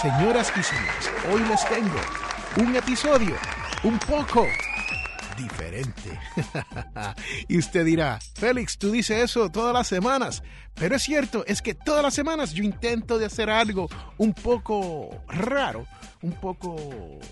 Señoras 0.00 0.50
y 0.58 0.62
señores, 0.62 1.10
hoy 1.30 1.42
les 1.46 1.68
tengo 1.68 2.00
un 2.56 2.74
episodio 2.74 3.36
un 3.84 3.98
poco 3.98 4.46
diferente. 5.36 6.18
y 7.48 7.58
usted 7.58 7.84
dirá, 7.84 8.18
Félix, 8.34 8.78
tú 8.78 8.92
dices 8.92 9.22
eso 9.24 9.50
todas 9.50 9.74
las 9.74 9.88
semanas. 9.88 10.42
Pero 10.74 10.96
es 10.96 11.02
cierto, 11.02 11.44
es 11.46 11.60
que 11.60 11.74
todas 11.74 12.02
las 12.02 12.14
semanas 12.14 12.54
yo 12.54 12.64
intento 12.64 13.18
de 13.18 13.26
hacer 13.26 13.50
algo 13.50 13.90
un 14.16 14.32
poco 14.32 15.22
raro, 15.28 15.86
un 16.22 16.32
poco 16.32 16.78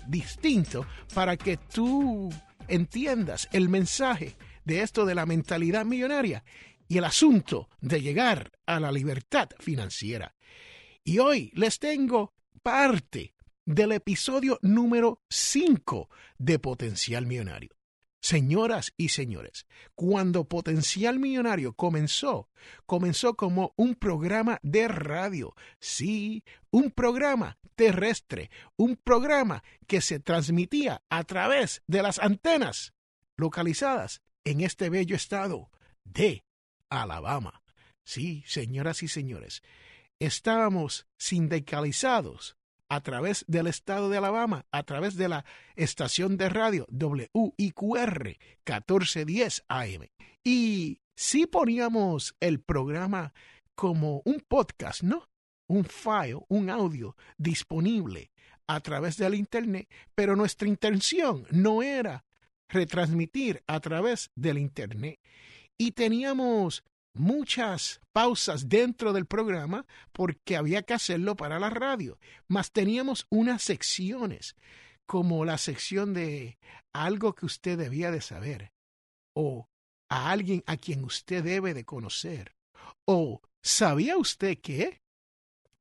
distinto, 0.05 0.85
para 1.15 1.37
que 1.37 1.57
tú 1.57 2.29
entiendas 2.67 3.49
el 3.51 3.67
mensaje 3.67 4.35
de 4.63 4.83
esto 4.83 5.07
de 5.07 5.15
la 5.15 5.25
mentalidad 5.25 5.85
millonaria 5.85 6.43
y 6.87 6.99
el 6.99 7.05
asunto 7.05 7.67
de 7.81 7.99
llegar 7.99 8.51
a 8.67 8.79
la 8.79 8.91
libertad 8.91 9.49
financiera. 9.57 10.35
Y 11.03 11.17
hoy 11.17 11.51
les 11.55 11.79
tengo 11.79 12.35
parte 12.61 13.33
del 13.65 13.91
episodio 13.91 14.59
número 14.61 15.21
5 15.29 16.09
de 16.37 16.59
Potencial 16.59 17.25
Millonario. 17.25 17.69
Señoras 18.21 18.93
y 18.97 19.09
señores, 19.09 19.65
cuando 19.95 20.43
Potencial 20.43 21.19
Millonario 21.19 21.73
comenzó, 21.73 22.49
comenzó 22.85 23.35
como 23.35 23.73
un 23.77 23.95
programa 23.95 24.59
de 24.61 24.89
radio. 24.89 25.55
Sí, 25.79 26.43
un 26.69 26.91
programa 26.91 27.57
terrestre, 27.75 28.51
un 28.75 28.97
programa 28.97 29.63
que 29.87 30.01
se 30.01 30.19
transmitía 30.19 31.01
a 31.09 31.23
través 31.23 31.81
de 31.87 32.01
las 32.01 32.19
antenas 32.19 32.93
localizadas 33.37 34.21
en 34.43 34.61
este 34.61 34.89
bello 34.89 35.15
estado 35.15 35.69
de 36.03 36.43
Alabama. 36.89 37.63
Sí, 38.03 38.43
señoras 38.47 39.01
y 39.03 39.07
señores, 39.07 39.63
estábamos 40.19 41.07
sindicalizados 41.17 42.57
a 42.89 43.01
través 43.01 43.45
del 43.47 43.67
estado 43.67 44.09
de 44.09 44.17
Alabama, 44.17 44.65
a 44.71 44.83
través 44.83 45.15
de 45.15 45.29
la 45.29 45.45
estación 45.75 46.37
de 46.37 46.49
radio 46.49 46.87
WIQR 46.89 48.37
1410 48.65 49.63
AM. 49.67 50.07
Y 50.43 50.99
si 51.15 51.45
poníamos 51.45 52.35
el 52.39 52.59
programa 52.61 53.33
como 53.75 54.21
un 54.25 54.43
podcast, 54.45 55.03
¿no? 55.03 55.29
Un 55.67 55.85
file, 55.85 56.39
un 56.47 56.69
audio 56.69 57.15
disponible 57.37 58.31
a 58.65 58.79
través 58.81 59.17
del 59.17 59.35
Internet, 59.35 59.87
pero 60.15 60.35
nuestra 60.35 60.67
intención 60.67 61.45
no 61.51 61.83
era 61.83 62.25
retransmitir 62.67 63.63
a 63.67 63.79
través 63.79 64.31
del 64.35 64.57
Internet. 64.57 65.19
Y 65.77 65.91
teníamos 65.91 66.83
muchas 67.13 68.01
pausas 68.13 68.69
dentro 68.69 69.13
del 69.13 69.25
programa 69.25 69.85
porque 70.11 70.55
había 70.55 70.83
que 70.83 70.93
hacerlo 70.93 71.35
para 71.35 71.59
la 71.59 71.69
radio, 71.69 72.19
mas 72.47 72.71
teníamos 72.71 73.25
unas 73.29 73.61
secciones 73.61 74.55
como 75.05 75.43
la 75.45 75.57
sección 75.57 76.13
de 76.13 76.59
algo 76.93 77.33
que 77.33 77.45
usted 77.45 77.77
debía 77.77 78.11
de 78.11 78.21
saber 78.21 78.71
o 79.33 79.67
a 80.09 80.31
alguien 80.31 80.63
a 80.65 80.77
quien 80.77 81.03
usted 81.03 81.43
debe 81.43 81.73
de 81.73 81.85
conocer 81.85 82.55
o 83.05 83.41
¿sabía 83.61 84.17
usted 84.17 84.57
qué? 84.61 85.01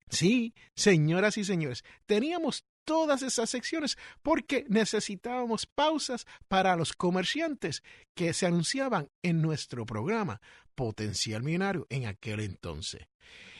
Sí, 0.08 0.54
señoras 0.74 1.36
y 1.36 1.44
señores, 1.44 1.84
teníamos 2.06 2.64
todas 2.84 3.20
esas 3.20 3.50
secciones 3.50 3.98
porque 4.22 4.64
necesitábamos 4.68 5.66
pausas 5.66 6.26
para 6.48 6.74
los 6.76 6.94
comerciantes 6.94 7.82
que 8.14 8.32
se 8.32 8.46
anunciaban 8.46 9.10
en 9.22 9.42
nuestro 9.42 9.84
programa 9.84 10.40
Potencial 10.78 11.42
Millonario 11.42 11.88
en 11.90 12.06
aquel 12.06 12.38
entonces. 12.38 13.08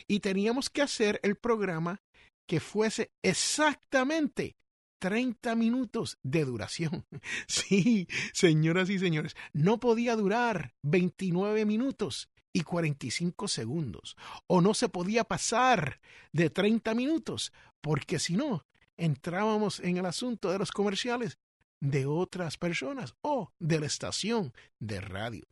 Y 0.07 0.21
teníamos 0.21 0.71
que 0.71 0.83
hacer 0.83 1.19
el 1.25 1.35
programa 1.35 2.01
que 2.47 2.61
fuese 2.61 3.11
exactamente 3.23 4.55
30 5.01 5.57
minutos 5.57 6.17
de 6.23 6.45
duración. 6.45 7.05
Sí, 7.49 8.07
señoras 8.33 8.89
y 8.89 9.01
señores, 9.01 9.35
no 9.53 9.81
podía 9.81 10.15
durar 10.15 10.77
29 10.83 11.65
minutos 11.65 12.31
y 12.53 12.61
45 12.61 13.49
segundos, 13.49 14.17
o 14.47 14.61
no 14.61 14.73
se 14.73 14.89
podía 14.89 15.25
pasar 15.25 16.01
de 16.33 16.51
30 16.51 16.95
minutos, 16.95 17.53
porque 17.81 18.21
si 18.21 18.37
no, 18.37 18.65
entrábamos 18.97 19.81
en 19.81 19.97
el 19.97 20.07
asunto 20.07 20.53
de 20.53 20.59
los 20.61 20.71
comerciales 20.71 21.37
de 21.81 22.07
otras 22.07 22.59
personas 22.59 23.17
o 23.23 23.51
de 23.59 23.81
la 23.81 23.87
estación 23.87 24.53
de 24.79 25.01
radio. 25.01 25.49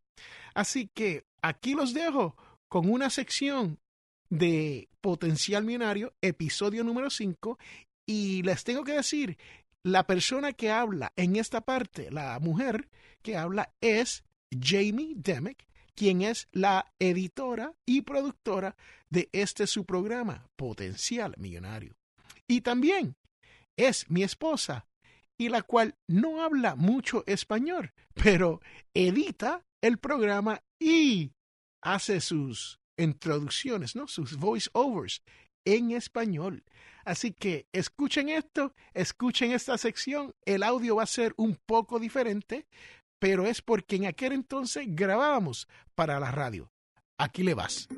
Así 0.55 0.89
que 0.93 1.25
aquí 1.43 1.75
los 1.75 1.95
dejo 1.95 2.37
con 2.69 2.91
una 2.91 3.11
sección 3.11 3.79
de 4.29 4.89
Potencial 5.01 5.65
Millonario, 5.65 6.15
episodio 6.21 6.83
número 6.83 7.11
5, 7.11 7.59
y 8.07 8.43
les 8.43 8.65
tengo 8.65 8.85
que 8.85 8.93
decir, 8.93 9.39
la 9.83 10.07
persona 10.07 10.53
que 10.53 10.71
habla 10.71 11.13
en 11.17 11.37
esta 11.37 11.61
parte, 11.61 12.11
la 12.11 12.39
mujer 12.41 12.89
que 13.23 13.37
habla 13.37 13.73
es 13.81 14.25
Jamie 14.51 15.15
Demick, 15.17 15.67
quien 15.95 16.23
es 16.23 16.49
la 16.53 16.93
editora 16.99 17.75
y 17.87 18.03
productora 18.03 18.77
de 19.11 19.29
este 19.33 19.67
su 19.67 19.85
programa, 19.85 20.49
Potencial 20.57 21.35
Millonario. 21.39 21.95
Y 22.49 22.61
también 22.61 23.17
es 23.77 24.11
mi 24.11 24.23
esposa, 24.23 24.87
y 25.39 25.49
la 25.49 25.63
cual 25.63 25.97
no 26.07 26.43
habla 26.43 26.77
mucho 26.77 27.25
español, 27.27 27.93
pero 28.15 28.61
edita 28.95 29.65
el 29.87 29.99
programa 29.99 30.63
y 30.79 31.33
hace 31.83 32.21
sus 32.21 32.81
introducciones, 32.97 33.95
¿no? 33.95 34.09
Sus 34.09 34.37
voiceovers 34.37 35.23
en 35.65 35.93
español. 35.93 36.65
Así 37.05 37.33
que 37.33 37.67
escuchen 37.73 38.29
esto, 38.29 38.75
escuchen 38.95 39.53
esta 39.53 39.79
sección, 39.79 40.35
el 40.45 40.63
audio 40.63 40.97
va 40.97 41.05
a 41.05 41.07
ser 41.07 41.35
un 41.37 41.57
poco 41.67 41.99
diferente, 41.99 42.67
pero 43.19 43.47
es 43.47 43.63
porque 43.63 43.97
en 43.97 44.07
aquel 44.07 44.33
entonces 44.33 44.87
grabábamos 44.89 45.69
para 45.95 46.19
la 46.19 46.31
radio. 46.31 46.73
Aquí 47.19 47.43
le 47.43 47.55
vas. 47.55 47.89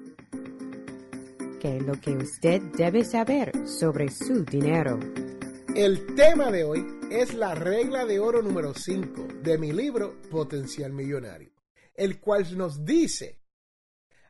¿Qué 1.60 1.78
es 1.78 1.82
lo 1.82 2.00
que 2.00 2.10
usted 2.16 2.62
debe 2.76 3.04
saber 3.04 3.52
sobre 3.66 4.10
su 4.10 4.44
dinero? 4.44 5.00
El 5.74 6.14
tema 6.14 6.50
de 6.50 6.64
hoy 6.64 6.86
es 7.10 7.34
la 7.34 7.54
regla 7.54 8.04
de 8.04 8.20
oro 8.20 8.42
número 8.42 8.74
5 8.74 9.26
de 9.42 9.58
mi 9.58 9.72
libro 9.72 10.20
Potencial 10.30 10.92
Millonario, 10.92 11.50
el 11.98 12.20
cual 12.20 12.56
nos 12.56 12.84
dice, 12.84 13.42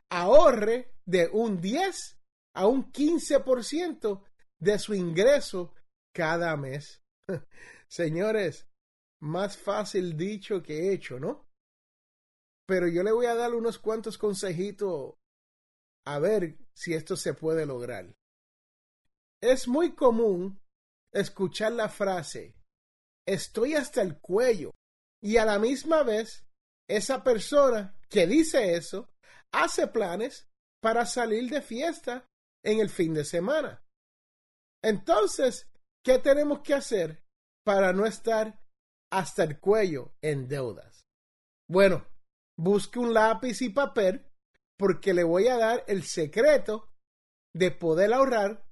ahorre 0.09 0.95
de 1.05 1.29
un 1.31 1.61
10 1.61 2.19
a 2.55 2.67
un 2.67 2.91
15% 2.91 4.23
de 4.59 4.79
su 4.79 4.93
ingreso 4.93 5.73
cada 6.13 6.57
mes. 6.57 7.01
Señores, 7.87 8.67
más 9.21 9.57
fácil 9.57 10.17
dicho 10.17 10.61
que 10.61 10.91
hecho, 10.91 11.19
¿no? 11.19 11.47
Pero 12.67 12.87
yo 12.87 13.03
le 13.03 13.11
voy 13.11 13.25
a 13.25 13.35
dar 13.35 13.53
unos 13.53 13.79
cuantos 13.79 14.17
consejitos 14.17 15.15
a 16.05 16.19
ver 16.19 16.57
si 16.73 16.93
esto 16.93 17.15
se 17.15 17.33
puede 17.33 17.65
lograr. 17.65 18.15
Es 19.41 19.67
muy 19.67 19.95
común 19.95 20.59
escuchar 21.13 21.71
la 21.71 21.89
frase 21.89 22.59
estoy 23.29 23.75
hasta 23.75 24.01
el 24.01 24.19
cuello 24.19 24.71
y 25.21 25.37
a 25.37 25.45
la 25.45 25.59
misma 25.59 26.03
vez 26.03 26.45
esa 26.89 27.23
persona 27.23 27.95
que 28.09 28.27
dice 28.27 28.75
eso 28.75 29.09
hace 29.51 29.87
planes 29.87 30.49
para 30.81 31.05
salir 31.05 31.49
de 31.49 31.61
fiesta 31.61 32.27
en 32.63 32.79
el 32.79 32.89
fin 32.89 33.13
de 33.13 33.23
semana. 33.23 33.81
Entonces, 34.83 35.69
¿qué 36.03 36.19
tenemos 36.19 36.61
que 36.61 36.73
hacer 36.73 37.23
para 37.63 37.93
no 37.93 38.05
estar 38.05 38.59
hasta 39.11 39.43
el 39.43 39.59
cuello 39.59 40.13
en 40.21 40.47
deudas? 40.47 41.05
Bueno, 41.67 42.05
busque 42.57 42.99
un 42.99 43.13
lápiz 43.13 43.61
y 43.61 43.69
papel 43.69 44.25
porque 44.77 45.13
le 45.13 45.23
voy 45.23 45.47
a 45.47 45.57
dar 45.57 45.83
el 45.87 46.03
secreto 46.03 46.89
de 47.53 47.71
poder 47.71 48.13
ahorrar 48.13 48.65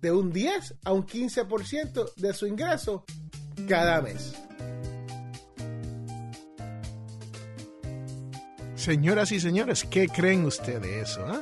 de 0.00 0.12
un 0.12 0.32
10 0.32 0.74
a 0.84 0.92
un 0.92 1.06
15% 1.06 2.14
de 2.14 2.34
su 2.34 2.46
ingreso 2.46 3.04
cada 3.68 4.00
mes. 4.02 4.34
Señoras 8.82 9.30
y 9.30 9.38
señores, 9.38 9.86
¿qué 9.88 10.08
creen 10.08 10.44
ustedes 10.44 10.82
de 10.82 11.00
eso? 11.02 11.24
Ah? 11.24 11.40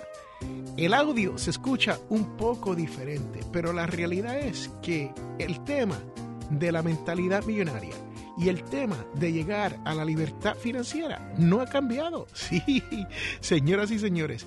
El 0.76 0.92
audio 0.92 1.38
se 1.38 1.48
escucha 1.48 1.98
un 2.10 2.36
poco 2.36 2.74
diferente, 2.74 3.40
pero 3.50 3.72
la 3.72 3.86
realidad 3.86 4.38
es 4.38 4.70
que 4.82 5.10
el 5.38 5.64
tema 5.64 5.98
de 6.50 6.70
la 6.70 6.82
mentalidad 6.82 7.42
millonaria 7.44 7.94
y 8.36 8.50
el 8.50 8.62
tema 8.64 9.06
de 9.14 9.32
llegar 9.32 9.78
a 9.86 9.94
la 9.94 10.04
libertad 10.04 10.54
financiera 10.54 11.32
no 11.38 11.62
ha 11.62 11.66
cambiado. 11.66 12.26
Sí, 12.34 12.82
señoras 13.40 13.90
y 13.90 13.98
señores, 13.98 14.46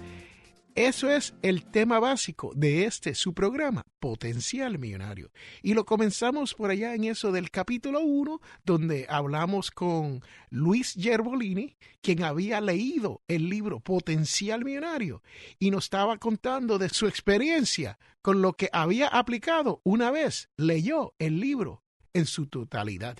eso 0.75 1.11
es 1.11 1.35
el 1.43 1.65
tema 1.65 1.99
básico 1.99 2.51
de 2.55 2.85
este 2.85 3.13
su 3.13 3.35
programa, 3.35 3.85
Potencial 3.99 4.79
Millonario. 4.79 5.31
Y 5.61 5.75
lo 5.75 5.85
comenzamos 5.85 6.55
por 6.55 6.71
allá 6.71 6.95
en 6.95 7.03
eso 7.03 7.31
del 7.31 7.51
capítulo 7.51 7.99
1, 8.01 8.41
donde 8.65 9.05
hablamos 9.07 9.69
con 9.69 10.23
Luis 10.49 10.95
Gerbolini, 10.99 11.77
quien 12.01 12.23
había 12.23 12.59
leído 12.59 13.21
el 13.27 13.49
libro 13.49 13.81
Potencial 13.81 14.65
Millonario 14.65 15.21
y 15.59 15.69
nos 15.69 15.83
estaba 15.83 16.17
contando 16.17 16.79
de 16.79 16.89
su 16.89 17.05
experiencia 17.05 17.99
con 18.23 18.41
lo 18.41 18.53
que 18.53 18.69
había 18.73 19.09
aplicado 19.09 19.79
una 19.83 20.09
vez 20.09 20.49
leyó 20.57 21.13
el 21.19 21.39
libro 21.39 21.83
en 22.13 22.25
su 22.25 22.47
totalidad. 22.47 23.19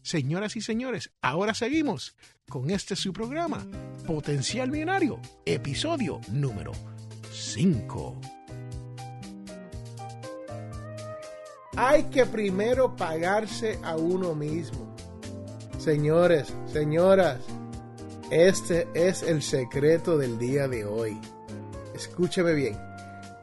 Señoras 0.00 0.56
y 0.56 0.62
señores, 0.62 1.12
ahora 1.20 1.52
seguimos 1.52 2.16
con 2.48 2.70
este 2.70 2.96
su 2.96 3.12
programa, 3.12 3.66
Potencial 4.06 4.70
Millonario, 4.70 5.20
episodio 5.44 6.20
número 6.30 6.93
5. 7.34 8.20
Hay 11.76 12.04
que 12.04 12.26
primero 12.26 12.94
pagarse 12.94 13.80
a 13.82 13.96
uno 13.96 14.36
mismo. 14.36 14.94
Señores, 15.78 16.54
señoras, 16.66 17.40
este 18.30 18.86
es 18.94 19.24
el 19.24 19.42
secreto 19.42 20.16
del 20.16 20.38
día 20.38 20.68
de 20.68 20.84
hoy. 20.84 21.20
Escúcheme 21.92 22.54
bien. 22.54 22.78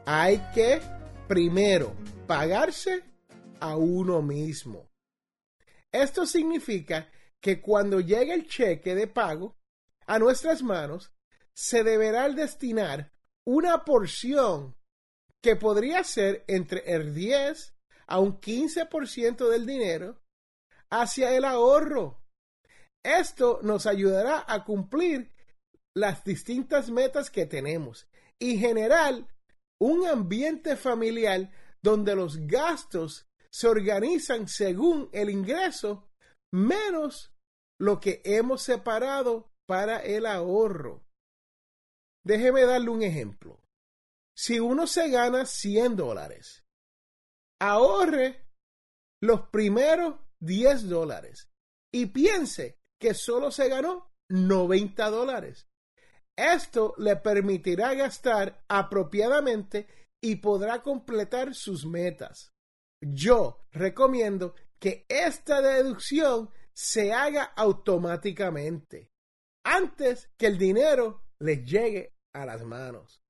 Hay 0.06 0.38
que 0.54 0.80
primero 1.28 1.94
pagarse 2.26 3.04
a 3.60 3.76
uno 3.76 4.22
mismo. 4.22 4.88
Esto 5.92 6.24
significa 6.24 7.10
que 7.42 7.60
cuando 7.60 8.00
llegue 8.00 8.32
el 8.32 8.48
cheque 8.48 8.94
de 8.94 9.06
pago 9.06 9.58
a 10.06 10.18
nuestras 10.18 10.62
manos, 10.62 11.12
se 11.52 11.84
deberá 11.84 12.26
destinar 12.30 13.11
una 13.46 13.84
porción 13.84 14.76
que 15.42 15.56
podría 15.56 16.04
ser 16.04 16.44
entre 16.46 16.80
el 16.92 17.14
10 17.14 17.74
a 18.06 18.18
un 18.20 18.40
15% 18.40 19.48
del 19.48 19.66
dinero 19.66 20.22
hacia 20.90 21.34
el 21.36 21.44
ahorro. 21.44 22.22
Esto 23.04 23.60
nos 23.62 23.86
ayudará 23.86 24.44
a 24.46 24.64
cumplir 24.64 25.32
las 25.94 26.24
distintas 26.24 26.90
metas 26.90 27.30
que 27.30 27.46
tenemos 27.46 28.06
y 28.38 28.58
generar 28.58 29.26
un 29.80 30.06
ambiente 30.06 30.76
familiar 30.76 31.50
donde 31.82 32.14
los 32.14 32.46
gastos 32.46 33.26
se 33.50 33.66
organizan 33.66 34.46
según 34.46 35.08
el 35.12 35.28
ingreso 35.28 36.08
menos 36.52 37.34
lo 37.80 37.98
que 37.98 38.22
hemos 38.24 38.62
separado 38.62 39.50
para 39.66 39.98
el 39.98 40.26
ahorro. 40.26 41.04
Déjeme 42.24 42.64
darle 42.64 42.90
un 42.90 43.02
ejemplo. 43.02 43.60
Si 44.34 44.58
uno 44.60 44.86
se 44.86 45.10
gana 45.10 45.44
100 45.44 45.96
dólares, 45.96 46.64
ahorre 47.60 48.46
los 49.20 49.48
primeros 49.48 50.16
10 50.40 50.88
dólares 50.88 51.50
y 51.92 52.06
piense 52.06 52.78
que 52.98 53.14
solo 53.14 53.50
se 53.50 53.68
ganó 53.68 54.12
90 54.28 55.10
dólares. 55.10 55.68
Esto 56.36 56.94
le 56.98 57.16
permitirá 57.16 57.94
gastar 57.94 58.64
apropiadamente 58.68 59.86
y 60.20 60.36
podrá 60.36 60.82
completar 60.82 61.54
sus 61.54 61.84
metas. 61.84 62.52
Yo 63.00 63.66
recomiendo 63.72 64.54
que 64.78 65.04
esta 65.08 65.60
deducción 65.60 66.50
se 66.72 67.12
haga 67.12 67.44
automáticamente 67.44 69.10
antes 69.64 70.30
que 70.36 70.46
el 70.46 70.58
dinero 70.58 71.22
le 71.42 71.64
llegue 71.64 72.14
a 72.32 72.46
las 72.46 72.62
manos. 72.64 73.22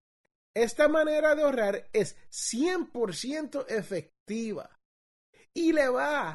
Esta 0.54 0.86
manera 0.86 1.34
de 1.34 1.42
ahorrar 1.42 1.88
es 1.92 2.16
100% 2.30 3.66
efectiva 3.68 4.78
y 5.54 5.72
le 5.72 5.88
va 5.88 6.28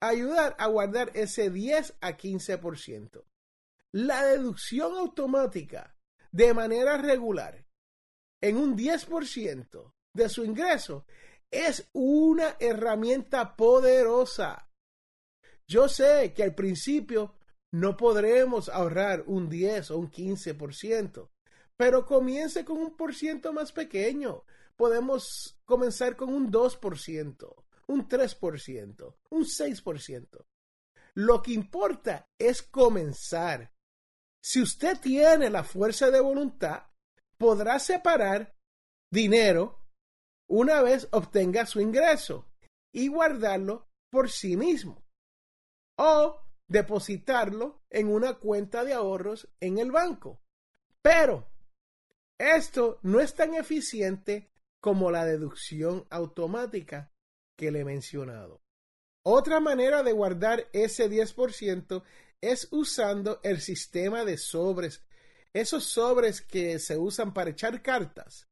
a 0.00 0.08
ayudar 0.08 0.54
a 0.58 0.66
guardar 0.68 1.10
ese 1.14 1.50
10 1.50 1.94
a 2.00 2.16
15%. 2.16 3.24
La 3.92 4.24
deducción 4.24 4.94
automática 4.94 5.96
de 6.30 6.54
manera 6.54 6.96
regular 6.96 7.64
en 8.40 8.56
un 8.56 8.76
10% 8.76 9.92
de 10.14 10.28
su 10.28 10.44
ingreso 10.44 11.06
es 11.50 11.88
una 11.92 12.56
herramienta 12.60 13.56
poderosa. 13.56 14.68
Yo 15.66 15.88
sé 15.88 16.32
que 16.34 16.42
al 16.42 16.54
principio 16.54 17.36
no 17.74 17.96
podremos 17.96 18.68
ahorrar 18.68 19.24
un 19.26 19.48
10 19.48 19.90
o 19.90 19.98
un 19.98 20.08
15%, 20.08 21.28
pero 21.76 22.06
comience 22.06 22.64
con 22.64 22.76
un 22.76 22.96
por 22.96 23.16
ciento 23.16 23.52
más 23.52 23.72
pequeño. 23.72 24.44
Podemos 24.76 25.58
comenzar 25.64 26.14
con 26.14 26.32
un 26.32 26.52
2%, 26.52 27.64
un 27.88 28.08
3%, 28.08 29.16
un 29.30 29.42
6%. 29.44 30.46
Lo 31.14 31.42
que 31.42 31.50
importa 31.50 32.30
es 32.38 32.62
comenzar. 32.62 33.72
Si 34.40 34.62
usted 34.62 35.00
tiene 35.00 35.50
la 35.50 35.64
fuerza 35.64 36.12
de 36.12 36.20
voluntad, 36.20 36.84
podrá 37.38 37.80
separar 37.80 38.56
dinero 39.10 39.84
una 40.48 40.80
vez 40.80 41.08
obtenga 41.10 41.66
su 41.66 41.80
ingreso 41.80 42.46
y 42.92 43.08
guardarlo 43.08 43.88
por 44.10 44.30
sí 44.30 44.56
mismo 44.56 45.04
o 45.96 46.43
depositarlo 46.68 47.82
en 47.90 48.08
una 48.08 48.34
cuenta 48.34 48.84
de 48.84 48.94
ahorros 48.94 49.48
en 49.60 49.78
el 49.78 49.92
banco. 49.92 50.40
Pero 51.02 51.48
esto 52.38 52.98
no 53.02 53.20
es 53.20 53.34
tan 53.34 53.54
eficiente 53.54 54.50
como 54.80 55.10
la 55.10 55.24
deducción 55.24 56.06
automática 56.10 57.12
que 57.56 57.70
le 57.70 57.80
he 57.80 57.84
mencionado. 57.84 58.62
Otra 59.22 59.60
manera 59.60 60.02
de 60.02 60.12
guardar 60.12 60.68
ese 60.72 61.10
10% 61.10 62.02
es 62.40 62.68
usando 62.70 63.40
el 63.42 63.60
sistema 63.60 64.24
de 64.24 64.36
sobres, 64.36 65.02
esos 65.54 65.84
sobres 65.84 66.42
que 66.42 66.78
se 66.78 66.98
usan 66.98 67.32
para 67.32 67.50
echar 67.50 67.80
cartas. 67.80 68.50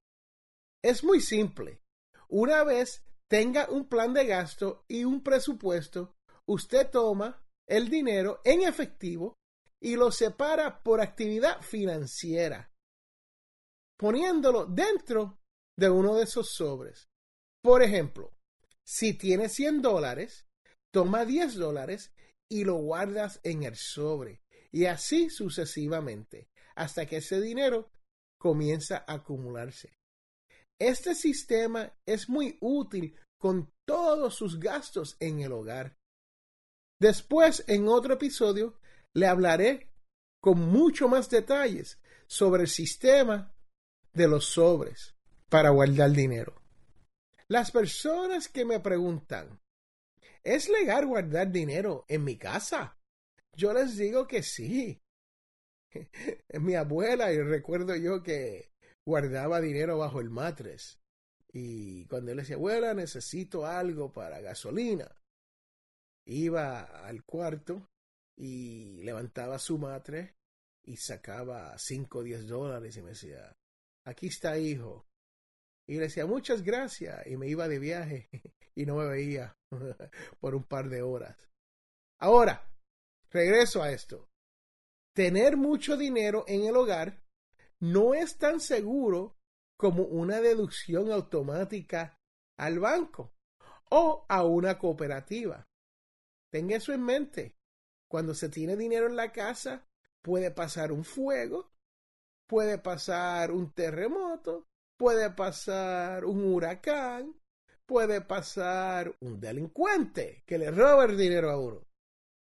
Es 0.83 1.05
muy 1.05 1.21
simple. 1.21 1.83
Una 2.29 2.65
vez 2.65 3.05
tenga 3.29 3.69
un 3.69 3.89
plan 3.89 4.15
de 4.15 4.27
gasto 4.27 4.85
y 4.89 5.05
un 5.05 5.23
presupuesto, 5.23 6.17
usted 6.47 6.91
toma 6.91 7.42
el 7.69 7.89
dinero 7.89 8.41
en 8.45 8.63
efectivo 8.63 9.35
y 9.81 9.97
lo 9.97 10.13
separa 10.13 10.83
por 10.83 11.01
actividad 11.01 11.61
financiera 11.63 12.73
poniéndolo 14.03 14.67
dentro 14.67 15.39
de 15.79 15.89
uno 15.89 16.17
de 16.17 16.25
esos 16.25 16.51
sobres. 16.51 17.09
Por 17.63 17.85
ejemplo, 17.85 18.33
si 18.85 19.15
tienes 19.15 19.53
100 19.53 19.81
dólares, 19.81 20.45
toma 20.93 21.25
10 21.25 21.55
dólares 21.55 22.13
y 22.51 22.65
lo 22.65 22.79
guardas 22.79 23.39
en 23.45 23.63
el 23.63 23.77
sobre. 23.77 24.43
Y 24.73 24.87
así 24.87 25.31
sucesivamente, 25.31 26.49
hasta 26.75 27.07
que 27.07 27.19
ese 27.19 27.41
dinero 27.41 27.93
comienza 28.41 29.05
a 29.07 29.15
acumularse. 29.15 29.95
Este 30.81 31.15
sistema 31.15 31.95
es 32.05 32.29
muy 32.29 32.59
útil 32.61 33.17
con 33.39 33.73
todos 33.87 34.35
sus 34.35 34.59
gastos 34.59 35.17
en 35.21 35.43
el 35.43 35.53
hogar. 35.53 35.97
Después, 37.03 37.65
en 37.67 37.89
otro 37.89 38.15
episodio, 38.15 38.79
le 39.13 39.27
hablaré 39.27 39.91
con 40.41 40.61
mucho 40.61 41.09
más 41.09 41.29
detalles 41.29 42.01
sobre 42.29 42.63
el 42.63 42.69
sistema 42.69 43.53
de 44.13 44.29
los 44.29 44.45
sobres 44.45 45.17
para 45.49 45.71
guardar 45.71 46.13
dinero. 46.13 46.63
Las 47.49 47.73
personas 47.73 48.47
que 48.47 48.65
me 48.65 48.79
preguntan, 48.79 49.61
¿es 50.45 50.69
legal 50.69 51.07
guardar 51.07 51.51
dinero 51.51 52.05
en 52.07 52.23
mi 52.23 52.39
casa? 52.39 52.97
Yo 53.57 53.73
les 53.73 53.97
digo 53.97 54.29
que 54.29 54.45
sí. 54.45 55.03
mi 56.61 56.77
abuela, 56.77 57.33
y 57.33 57.43
recuerdo 57.43 57.97
yo 57.97 58.23
que 58.23 58.71
guardaba 59.05 59.61
dinero 59.61 59.99
bajo 59.99 60.21
el 60.21 60.31
matres. 60.31 61.01
Y 61.53 62.07
cuando 62.07 62.31
él 62.31 62.37
decía, 62.37 62.55
abuela, 62.55 62.95
necesito 62.95 63.67
algo 63.67 64.13
para 64.13 64.41
gasolina, 64.41 65.13
iba 66.27 66.83
al 67.07 67.25
cuarto 67.25 67.89
y 68.37 69.03
levantaba 69.03 69.59
su 69.59 69.79
matres 69.79 70.35
y 70.85 70.97
sacaba 70.97 71.77
5 71.79 72.19
o 72.19 72.23
10 72.23 72.47
dólares 72.47 72.97
y 72.97 73.03
me 73.03 73.11
decía, 73.11 73.57
aquí 74.05 74.29
está 74.29 74.59
hijo. 74.59 75.07
Y 75.87 75.95
le 75.95 76.03
decía, 76.03 76.27
muchas 76.27 76.63
gracias. 76.63 77.27
Y 77.27 77.37
me 77.37 77.49
iba 77.49 77.69
de 77.69 77.79
viaje 77.79 78.29
y 78.75 78.87
no 78.87 78.97
me 78.97 79.09
veía 79.09 79.57
por 80.41 80.55
un 80.55 80.65
par 80.65 80.89
de 80.89 81.03
horas. 81.03 81.37
Ahora, 82.19 82.69
regreso 83.31 83.83
a 83.83 83.93
esto. 83.93 84.29
Tener 85.15 85.57
mucho 85.57 85.97
dinero 85.97 86.45
en 86.47 86.65
el 86.65 86.77
hogar 86.77 87.23
no 87.81 88.15
es 88.15 88.39
tan 88.39 88.61
seguro 88.61 89.37
como 89.77 90.05
una 90.05 90.41
deducción 90.41 91.11
automática 91.11 92.17
al 92.57 92.79
banco 92.79 93.35
o 93.91 94.25
a 94.29 94.45
una 94.45 94.79
cooperativa. 94.79 95.67
Tenga 96.53 96.77
eso 96.77 96.93
en 96.93 97.03
mente. 97.03 97.57
Cuando 98.09 98.35
se 98.35 98.51
tiene 98.51 98.77
dinero 98.77 99.07
en 99.07 99.17
la 99.17 99.33
casa, 99.33 99.89
puede 100.21 100.51
pasar 100.51 100.93
un 100.93 101.03
fuego, 101.03 101.73
puede 102.47 102.77
pasar 102.77 103.51
un 103.51 103.73
terremoto, 103.73 104.69
puede 104.99 105.31
pasar 105.31 106.27
un 106.27 106.45
huracán, 106.45 107.35
puede 107.87 108.21
pasar 108.21 109.17
un 109.21 109.41
delincuente 109.41 110.45
que 110.47 110.59
le 110.59 110.71
roba 110.71 111.07
el 111.07 111.17
dinero 111.17 111.51
a 111.51 111.59
uno. 111.59 111.87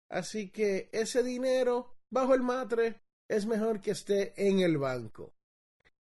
Así 0.10 0.50
que 0.50 0.90
ese 0.92 1.22
dinero 1.22 1.96
bajo 2.10 2.34
el 2.34 2.42
matre 2.42 3.02
es 3.30 3.46
mejor 3.46 3.82
que 3.82 3.92
esté 3.92 4.34
en 4.36 4.60
el 4.60 4.80
banco. 4.80 5.36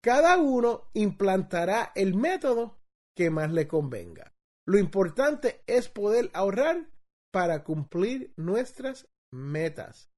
Cada 0.01 0.37
uno 0.39 0.89
implantará 0.93 1.91
el 1.93 2.15
método 2.15 2.79
que 3.15 3.29
más 3.29 3.51
le 3.51 3.67
convenga. 3.67 4.33
Lo 4.65 4.79
importante 4.79 5.61
es 5.67 5.87
poder 5.87 6.31
ahorrar 6.33 6.87
para 7.31 7.63
cumplir 7.63 8.33
nuestras 8.35 9.07
metas. 9.31 10.11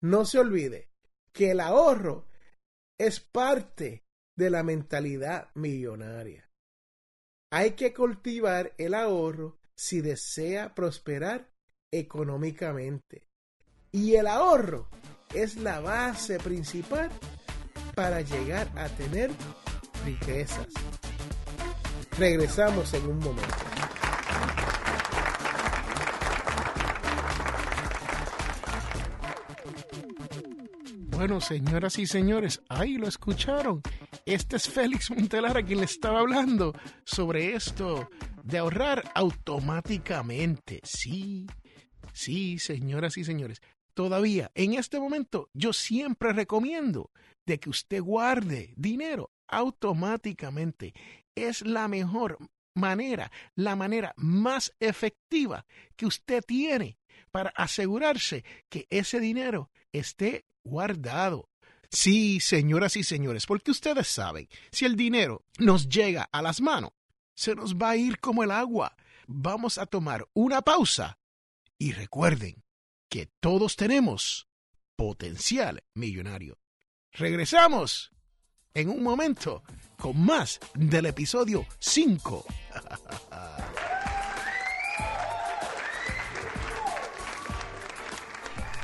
No 0.00 0.24
se 0.24 0.38
olvide 0.38 0.90
que 1.32 1.50
el 1.52 1.60
ahorro 1.60 2.26
es 2.98 3.20
parte 3.20 4.04
de 4.36 4.50
la 4.50 4.62
mentalidad 4.62 5.50
millonaria. 5.54 6.50
Hay 7.52 7.72
que 7.72 7.92
cultivar 7.92 8.74
el 8.78 8.94
ahorro 8.94 9.58
si 9.76 10.00
desea 10.00 10.74
prosperar 10.74 11.50
económicamente. 11.92 13.26
Y 13.92 14.14
el 14.14 14.26
ahorro 14.26 14.88
es 15.34 15.56
la 15.56 15.80
base 15.80 16.38
principal 16.38 17.10
para 17.94 18.20
llegar 18.20 18.70
a 18.78 18.88
tener 18.88 19.30
riquezas. 20.04 20.68
Regresamos 22.18 22.92
en 22.94 23.06
un 23.06 23.18
momento. 23.18 23.69
Bueno, 31.20 31.38
señoras 31.42 31.98
y 31.98 32.06
señores, 32.06 32.62
ahí 32.70 32.96
lo 32.96 33.06
escucharon. 33.06 33.82
Este 34.24 34.56
es 34.56 34.70
Félix 34.70 35.10
Montelara 35.10 35.62
quien 35.62 35.80
le 35.80 35.84
estaba 35.84 36.20
hablando 36.20 36.74
sobre 37.04 37.54
esto 37.54 38.08
de 38.42 38.56
ahorrar 38.56 39.12
automáticamente. 39.14 40.80
Sí, 40.82 41.46
sí, 42.14 42.58
señoras 42.58 43.18
y 43.18 43.24
señores. 43.24 43.60
Todavía, 43.92 44.50
en 44.54 44.72
este 44.72 44.98
momento, 44.98 45.50
yo 45.52 45.74
siempre 45.74 46.32
recomiendo 46.32 47.10
de 47.44 47.60
que 47.60 47.68
usted 47.68 48.00
guarde 48.00 48.72
dinero 48.78 49.30
automáticamente. 49.46 50.94
Es 51.34 51.60
la 51.60 51.86
mejor 51.86 52.38
manera, 52.72 53.30
la 53.54 53.76
manera 53.76 54.14
más 54.16 54.72
efectiva 54.80 55.66
que 55.96 56.06
usted 56.06 56.42
tiene 56.42 56.96
para 57.30 57.50
asegurarse 57.50 58.42
que 58.70 58.86
ese 58.88 59.20
dinero 59.20 59.70
esté 59.92 60.46
guardado. 60.64 61.48
Sí, 61.90 62.38
señoras 62.40 62.96
y 62.96 63.02
señores, 63.02 63.46
porque 63.46 63.72
ustedes 63.72 64.06
saben, 64.06 64.48
si 64.70 64.84
el 64.84 64.96
dinero 64.96 65.44
nos 65.58 65.88
llega 65.88 66.28
a 66.30 66.40
las 66.40 66.60
manos, 66.60 66.92
se 67.34 67.54
nos 67.54 67.76
va 67.76 67.90
a 67.90 67.96
ir 67.96 68.20
como 68.20 68.44
el 68.44 68.50
agua. 68.50 68.96
Vamos 69.26 69.78
a 69.78 69.86
tomar 69.86 70.28
una 70.34 70.62
pausa 70.62 71.18
y 71.78 71.92
recuerden 71.92 72.62
que 73.08 73.26
todos 73.40 73.74
tenemos 73.76 74.48
potencial 74.94 75.82
millonario. 75.94 76.58
Regresamos 77.12 78.12
en 78.74 78.88
un 78.88 79.02
momento 79.02 79.64
con 79.98 80.22
más 80.24 80.60
del 80.74 81.06
episodio 81.06 81.66
5. 81.80 82.44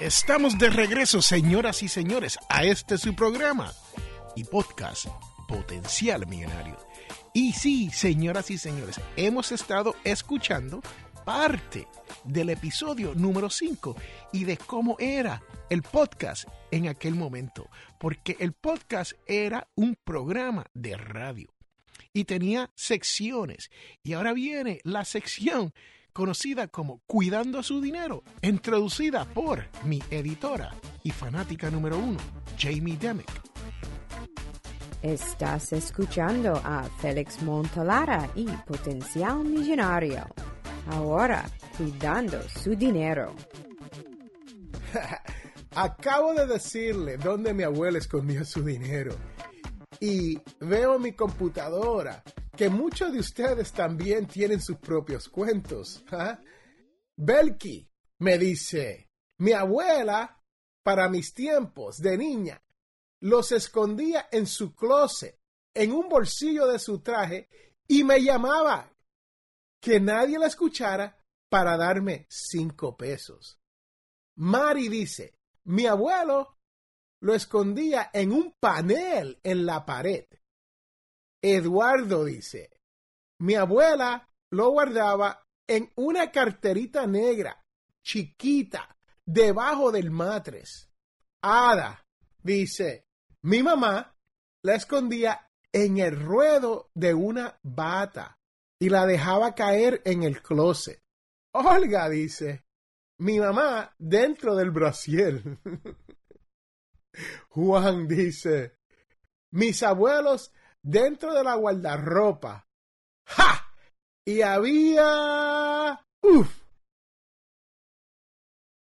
Estamos 0.00 0.56
de 0.56 0.70
regreso, 0.70 1.20
señoras 1.20 1.82
y 1.82 1.88
señores, 1.88 2.38
a 2.48 2.62
este 2.62 2.98
su 2.98 3.16
programa 3.16 3.72
y 4.36 4.44
podcast 4.44 5.06
Potencial 5.48 6.24
Millonario. 6.28 6.76
Y 7.34 7.52
sí, 7.52 7.90
señoras 7.90 8.48
y 8.52 8.58
señores, 8.58 9.00
hemos 9.16 9.50
estado 9.50 9.96
escuchando 10.04 10.82
parte 11.24 11.88
del 12.22 12.50
episodio 12.50 13.12
número 13.16 13.50
5 13.50 13.96
y 14.32 14.44
de 14.44 14.56
cómo 14.56 14.94
era 15.00 15.42
el 15.68 15.82
podcast 15.82 16.48
en 16.70 16.86
aquel 16.86 17.16
momento, 17.16 17.68
porque 17.98 18.36
el 18.38 18.52
podcast 18.52 19.14
era 19.26 19.66
un 19.74 19.96
programa 19.96 20.64
de 20.74 20.96
radio 20.96 21.52
y 22.12 22.24
tenía 22.24 22.70
secciones 22.76 23.68
y 24.04 24.12
ahora 24.12 24.32
viene 24.32 24.80
la 24.84 25.04
sección 25.04 25.74
conocida 26.12 26.68
como 26.68 27.00
Cuidando 27.06 27.62
su 27.62 27.80
dinero, 27.80 28.22
introducida 28.42 29.24
por 29.24 29.64
mi 29.84 30.02
editora 30.10 30.74
y 31.02 31.10
fanática 31.10 31.70
número 31.70 31.98
uno, 31.98 32.18
Jamie 32.58 32.96
Demick. 32.96 33.30
Estás 35.02 35.72
escuchando 35.72 36.60
a 36.64 36.82
Félix 37.00 37.40
Montalara 37.42 38.28
y 38.34 38.46
Potencial 38.46 39.44
Millonario. 39.44 40.26
Ahora, 40.90 41.48
cuidando 41.76 42.42
su 42.48 42.74
dinero. 42.74 43.32
Acabo 45.76 46.34
de 46.34 46.46
decirle 46.46 47.16
dónde 47.16 47.54
mi 47.54 47.62
abuela 47.62 47.98
escondió 47.98 48.44
su 48.44 48.64
dinero. 48.64 49.14
Y 50.00 50.40
veo 50.60 50.98
mi 50.98 51.12
computadora 51.12 52.22
que 52.58 52.68
muchos 52.68 53.12
de 53.12 53.20
ustedes 53.20 53.72
también 53.72 54.26
tienen 54.26 54.60
sus 54.60 54.78
propios 54.78 55.28
cuentos. 55.28 56.02
¿ah? 56.10 56.40
Belki 57.16 57.88
me 58.18 58.36
dice, 58.36 59.08
mi 59.38 59.52
abuela, 59.52 60.42
para 60.82 61.08
mis 61.08 61.32
tiempos 61.32 61.98
de 61.98 62.18
niña, 62.18 62.60
los 63.20 63.52
escondía 63.52 64.28
en 64.32 64.48
su 64.48 64.74
closet, 64.74 65.38
en 65.72 65.92
un 65.92 66.08
bolsillo 66.08 66.66
de 66.66 66.80
su 66.80 66.98
traje, 66.98 67.48
y 67.86 68.02
me 68.02 68.20
llamaba 68.20 68.92
que 69.80 70.00
nadie 70.00 70.36
la 70.36 70.48
escuchara 70.48 71.16
para 71.48 71.76
darme 71.76 72.26
cinco 72.28 72.96
pesos. 72.96 73.60
Mari 74.34 74.88
dice, 74.88 75.38
mi 75.62 75.86
abuelo 75.86 76.58
lo 77.20 77.34
escondía 77.34 78.10
en 78.12 78.32
un 78.32 78.52
panel 78.58 79.38
en 79.44 79.64
la 79.64 79.86
pared 79.86 80.26
Eduardo 81.42 82.24
dice, 82.24 82.70
mi 83.40 83.54
abuela 83.54 84.28
lo 84.50 84.70
guardaba 84.70 85.44
en 85.66 85.90
una 85.96 86.30
carterita 86.30 87.06
negra, 87.06 87.62
chiquita, 88.02 88.96
debajo 89.24 89.92
del 89.92 90.10
matres. 90.10 90.90
Ada 91.42 92.04
dice, 92.42 93.06
mi 93.42 93.62
mamá 93.62 94.16
la 94.62 94.74
escondía 94.74 95.48
en 95.72 95.98
el 95.98 96.18
ruedo 96.18 96.90
de 96.94 97.14
una 97.14 97.58
bata 97.62 98.38
y 98.80 98.88
la 98.88 99.06
dejaba 99.06 99.54
caer 99.54 100.02
en 100.04 100.22
el 100.22 100.42
closet. 100.42 101.00
Olga 101.52 102.08
dice, 102.08 102.64
mi 103.18 103.38
mamá 103.38 103.94
dentro 103.98 104.54
del 104.56 104.70
brasier. 104.70 105.42
Juan 107.50 108.06
dice, 108.06 108.78
mis 109.50 109.82
abuelos 109.82 110.52
dentro 110.82 111.34
de 111.34 111.44
la 111.44 111.54
guardarropa. 111.54 112.66
¡Ja! 113.26 113.72
Y 114.24 114.42
había... 114.42 116.00
¡Uf! 116.22 116.62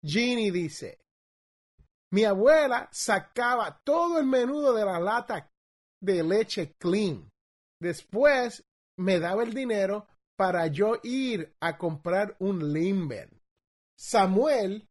Ginny 0.02 0.50
dice, 0.50 1.00
mi 2.12 2.24
abuela 2.24 2.88
sacaba 2.92 3.80
todo 3.84 4.20
el 4.20 4.26
menudo 4.26 4.74
de 4.74 4.86
la 4.86 5.00
lata 5.00 5.52
de 6.02 6.24
leche 6.24 6.74
clean. 6.80 7.30
Después 7.80 8.66
me 8.98 9.20
daba 9.20 9.44
el 9.44 9.54
dinero 9.54 10.08
para 10.38 10.68
yo 10.68 11.00
ir 11.04 11.54
a 11.60 11.78
comprar 11.78 12.36
un 12.40 12.72
limber. 12.74 13.30
Samuel 13.98 14.88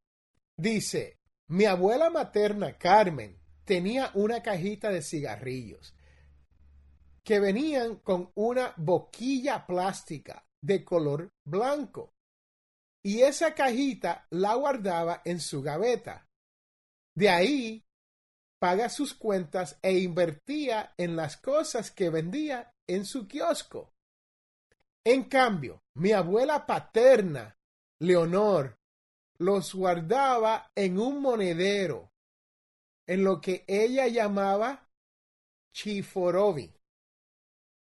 dice, 0.56 1.18
mi 1.48 1.64
abuela 1.64 2.10
materna 2.10 2.76
Carmen 2.76 3.40
tenía 3.64 4.10
una 4.14 4.42
cajita 4.42 4.90
de 4.90 5.02
cigarrillos 5.02 5.94
que 7.28 7.40
venían 7.40 7.96
con 7.96 8.32
una 8.36 8.72
boquilla 8.78 9.66
plástica 9.66 10.48
de 10.62 10.82
color 10.82 11.30
blanco. 11.44 12.14
Y 13.04 13.20
esa 13.20 13.54
cajita 13.54 14.26
la 14.30 14.54
guardaba 14.54 15.20
en 15.26 15.38
su 15.38 15.60
gaveta. 15.60 16.26
De 17.14 17.28
ahí 17.28 17.84
paga 18.58 18.88
sus 18.88 19.12
cuentas 19.12 19.78
e 19.82 19.98
invertía 19.98 20.94
en 20.96 21.16
las 21.16 21.36
cosas 21.36 21.90
que 21.90 22.08
vendía 22.08 22.74
en 22.86 23.04
su 23.04 23.28
kiosco. 23.28 23.92
En 25.04 25.24
cambio, 25.24 25.82
mi 25.96 26.12
abuela 26.12 26.64
paterna, 26.64 27.58
Leonor, 28.00 28.78
los 29.36 29.74
guardaba 29.74 30.72
en 30.74 30.98
un 30.98 31.20
monedero, 31.20 32.10
en 33.06 33.22
lo 33.22 33.38
que 33.42 33.66
ella 33.68 34.06
llamaba 34.06 34.88
chiforovi, 35.74 36.77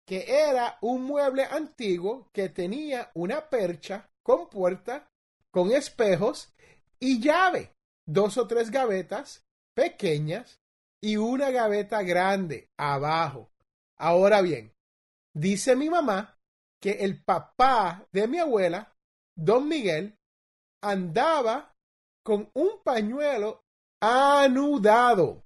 que 0.07 0.23
era 0.49 0.77
un 0.79 1.03
mueble 1.03 1.43
antiguo 1.43 2.29
que 2.31 2.47
tenía 2.47 3.11
una 3.13 3.49
percha 3.49 4.09
con 4.23 4.49
puerta, 4.49 5.11
con 5.51 5.71
espejos 5.71 6.53
y 6.97 7.19
llave, 7.19 7.75
dos 8.05 8.37
o 8.37 8.47
tres 8.47 8.71
gavetas 8.71 9.45
pequeñas 9.75 10.61
y 11.01 11.17
una 11.17 11.51
gaveta 11.51 12.03
grande 12.03 12.69
abajo. 12.77 13.51
Ahora 13.97 14.41
bien, 14.41 14.73
dice 15.33 15.75
mi 15.75 15.89
mamá 15.89 16.39
que 16.81 16.91
el 17.03 17.21
papá 17.21 18.07
de 18.13 18.29
mi 18.29 18.39
abuela, 18.39 18.95
don 19.35 19.67
Miguel, 19.67 20.17
andaba 20.81 21.75
con 22.23 22.49
un 22.53 22.81
pañuelo 22.81 23.65
anudado 23.99 25.43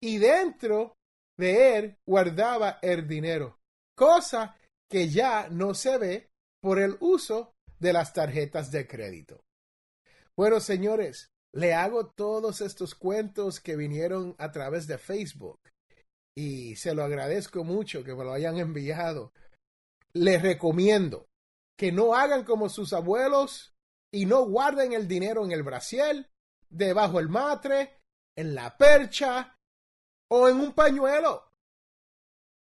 y 0.00 0.16
dentro 0.16 0.96
de 1.36 1.76
él 1.76 1.98
guardaba 2.06 2.78
el 2.80 3.06
dinero, 3.06 3.58
cosa 3.94 4.56
que 4.88 5.08
ya 5.08 5.48
no 5.50 5.74
se 5.74 5.98
ve 5.98 6.30
por 6.60 6.78
el 6.78 6.96
uso 7.00 7.54
de 7.78 7.92
las 7.92 8.12
tarjetas 8.12 8.70
de 8.70 8.86
crédito. 8.86 9.44
Bueno, 10.36 10.60
señores, 10.60 11.30
le 11.52 11.74
hago 11.74 12.06
todos 12.06 12.60
estos 12.60 12.94
cuentos 12.94 13.60
que 13.60 13.76
vinieron 13.76 14.34
a 14.38 14.50
través 14.50 14.86
de 14.86 14.98
Facebook 14.98 15.60
y 16.36 16.74
se 16.76 16.94
lo 16.94 17.04
agradezco 17.04 17.62
mucho 17.62 18.02
que 18.02 18.14
me 18.14 18.24
lo 18.24 18.32
hayan 18.32 18.58
enviado. 18.58 19.32
Les 20.12 20.42
recomiendo 20.42 21.28
que 21.76 21.92
no 21.92 22.14
hagan 22.14 22.44
como 22.44 22.68
sus 22.68 22.92
abuelos 22.92 23.74
y 24.12 24.26
no 24.26 24.44
guarden 24.46 24.92
el 24.92 25.06
dinero 25.06 25.44
en 25.44 25.52
el 25.52 25.62
brasiel, 25.62 26.28
debajo 26.68 27.20
el 27.20 27.28
matre, 27.28 28.00
en 28.36 28.54
la 28.54 28.76
percha 28.76 29.56
o 30.28 30.48
en 30.48 30.56
un 30.56 30.72
pañuelo. 30.72 31.52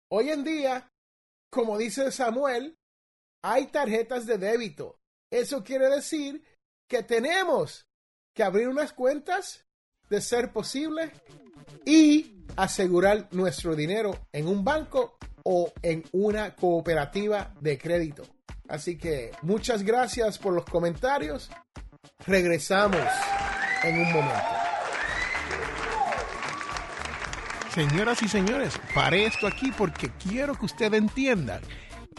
Hoy 0.10 0.30
en 0.30 0.44
día, 0.44 0.91
como 1.52 1.78
dice 1.78 2.12
Samuel, 2.12 2.78
hay 3.44 3.68
tarjetas 3.68 4.26
de 4.26 4.38
débito. 4.38 5.00
Eso 5.30 5.64
quiere 5.64 5.90
decir 5.90 6.44
que 6.88 7.04
tenemos 7.04 7.88
que 8.34 8.44
abrir 8.44 8.68
unas 8.68 8.94
cuentas 8.94 9.66
de 10.10 10.22
ser 10.22 10.52
posible 10.52 11.12
y 11.86 12.46
asegurar 12.56 13.28
nuestro 13.32 13.76
dinero 13.76 14.28
en 14.32 14.48
un 14.48 14.64
banco 14.64 15.18
o 15.44 15.72
en 15.82 16.04
una 16.14 16.56
cooperativa 16.56 17.54
de 17.60 17.78
crédito. 17.78 18.24
Así 18.68 18.98
que 18.98 19.32
muchas 19.42 19.84
gracias 19.84 20.38
por 20.38 20.54
los 20.54 20.66
comentarios. 20.66 21.50
Regresamos 22.26 23.02
en 23.84 24.00
un 24.00 24.14
momento. 24.14 24.61
Señoras 27.74 28.22
y 28.22 28.28
señores, 28.28 28.78
paré 28.94 29.26
esto 29.26 29.48
aquí 29.48 29.72
porque 29.72 30.12
quiero 30.22 30.56
que 30.56 30.66
usted 30.66 30.94
entienda 30.94 31.62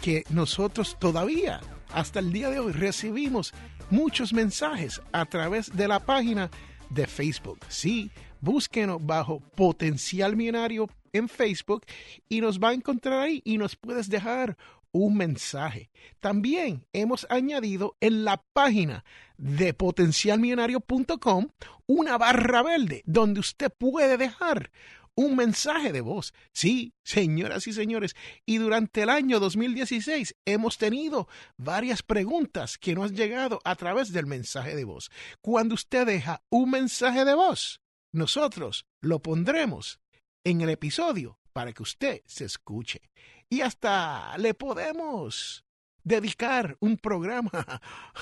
que 0.00 0.25
nosotros 0.30 0.97
todavía, 0.99 1.61
hasta 1.92 2.21
el 2.21 2.32
día 2.32 2.49
de 2.49 2.59
hoy, 2.59 2.73
recibimos 2.73 3.52
muchos 3.90 4.32
mensajes 4.32 5.02
a 5.12 5.26
través 5.26 5.71
de 5.76 5.88
la 5.88 6.00
página 6.00 6.50
de 6.88 7.06
Facebook. 7.06 7.59
Sí, 7.68 8.11
búsquenos 8.40 9.04
bajo 9.04 9.40
Potencial 9.40 10.37
Millonario 10.37 10.88
en 11.12 11.29
Facebook 11.29 11.85
y 12.31 12.40
nos 12.40 12.59
va 12.59 12.70
a 12.70 12.74
encontrar 12.74 13.20
ahí 13.20 13.42
y 13.44 13.59
nos 13.59 13.76
puedes 13.76 14.09
dejar 14.09 14.57
un 14.90 15.18
mensaje. 15.18 15.90
También 16.20 16.87
hemos 16.94 17.26
añadido 17.29 17.94
en 18.00 18.24
la 18.24 18.42
página 18.55 19.05
de 19.37 19.74
potencialmillonario.com 19.74 21.48
una 21.87 22.16
barra 22.16 22.62
verde 22.62 23.03
donde 23.05 23.40
usted 23.40 23.70
puede 23.70 24.16
dejar 24.16 24.70
un 25.14 25.37
mensaje 25.37 25.92
de 25.92 26.01
voz. 26.01 26.33
Sí, 26.53 26.94
señoras 27.05 27.66
y 27.66 27.72
señores, 27.72 28.14
y 28.46 28.59
durante 28.59 29.03
el 29.03 29.11
año 29.11 29.40
2016 29.40 30.37
hemos 30.44 30.79
tenido 30.79 31.29
varias 31.57 32.03
preguntas 32.03 32.79
que 32.79 32.94
nos 32.94 33.11
han 33.11 33.16
llegado 33.16 33.61
a 33.64 33.77
través 33.77 34.12
del 34.12 34.27
mensaje 34.27 34.75
de 34.75 34.85
voz. 34.85 35.11
Cuando 35.40 35.75
usted 35.75 36.07
deja 36.07 36.42
un 36.51 36.70
mensaje 36.70 37.25
de 37.25 37.35
voz, 37.35 37.81
nosotros 38.12 38.87
lo 39.01 39.20
pondremos 39.20 40.01
en 40.44 40.61
el 40.61 40.70
episodio 40.70 41.38
para 41.53 41.72
que 41.72 41.83
usted 41.83 42.22
se 42.27 42.44
escuche. 42.44 43.01
Y 43.48 43.61
hasta 43.61 44.37
le 44.38 44.55
podemos 44.55 45.64
dedicar 46.05 46.77
un 46.81 46.96
programa 46.96 47.51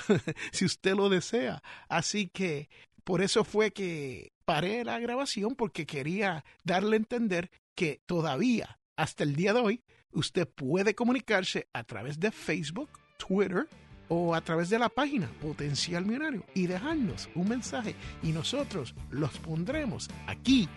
si 0.51 0.65
usted 0.65 0.95
lo 0.95 1.09
desea. 1.09 1.61
Así 1.89 2.27
que 2.27 2.69
por 3.03 3.21
eso 3.21 3.43
fue 3.43 3.71
que 3.71 4.33
paré 4.51 4.83
la 4.83 4.99
grabación 4.99 5.55
porque 5.55 5.85
quería 5.85 6.43
darle 6.65 6.97
a 6.97 6.99
entender 6.99 7.49
que 7.73 8.01
todavía, 8.05 8.81
hasta 8.97 9.23
el 9.23 9.33
día 9.33 9.53
de 9.53 9.61
hoy, 9.61 9.83
usted 10.11 10.45
puede 10.45 10.93
comunicarse 10.93 11.69
a 11.71 11.85
través 11.85 12.19
de 12.19 12.31
Facebook, 12.31 12.89
Twitter 13.17 13.69
o 14.09 14.35
a 14.35 14.41
través 14.41 14.69
de 14.69 14.77
la 14.77 14.89
página 14.89 15.31
Potencial 15.41 16.05
Millonario 16.05 16.43
y 16.53 16.67
dejarnos 16.67 17.29
un 17.33 17.47
mensaje 17.47 17.95
y 18.21 18.33
nosotros 18.33 18.93
los 19.09 19.31
pondremos 19.39 20.09
aquí 20.27 20.67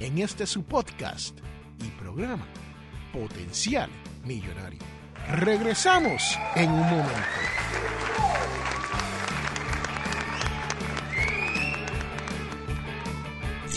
en 0.00 0.18
este 0.18 0.44
su 0.44 0.64
podcast 0.64 1.38
y 1.78 1.90
programa 2.02 2.48
Potencial 3.12 3.88
Millonario. 4.24 4.80
Regresamos 5.28 6.36
en 6.56 6.72
un 6.72 6.90
momento. 6.90 7.91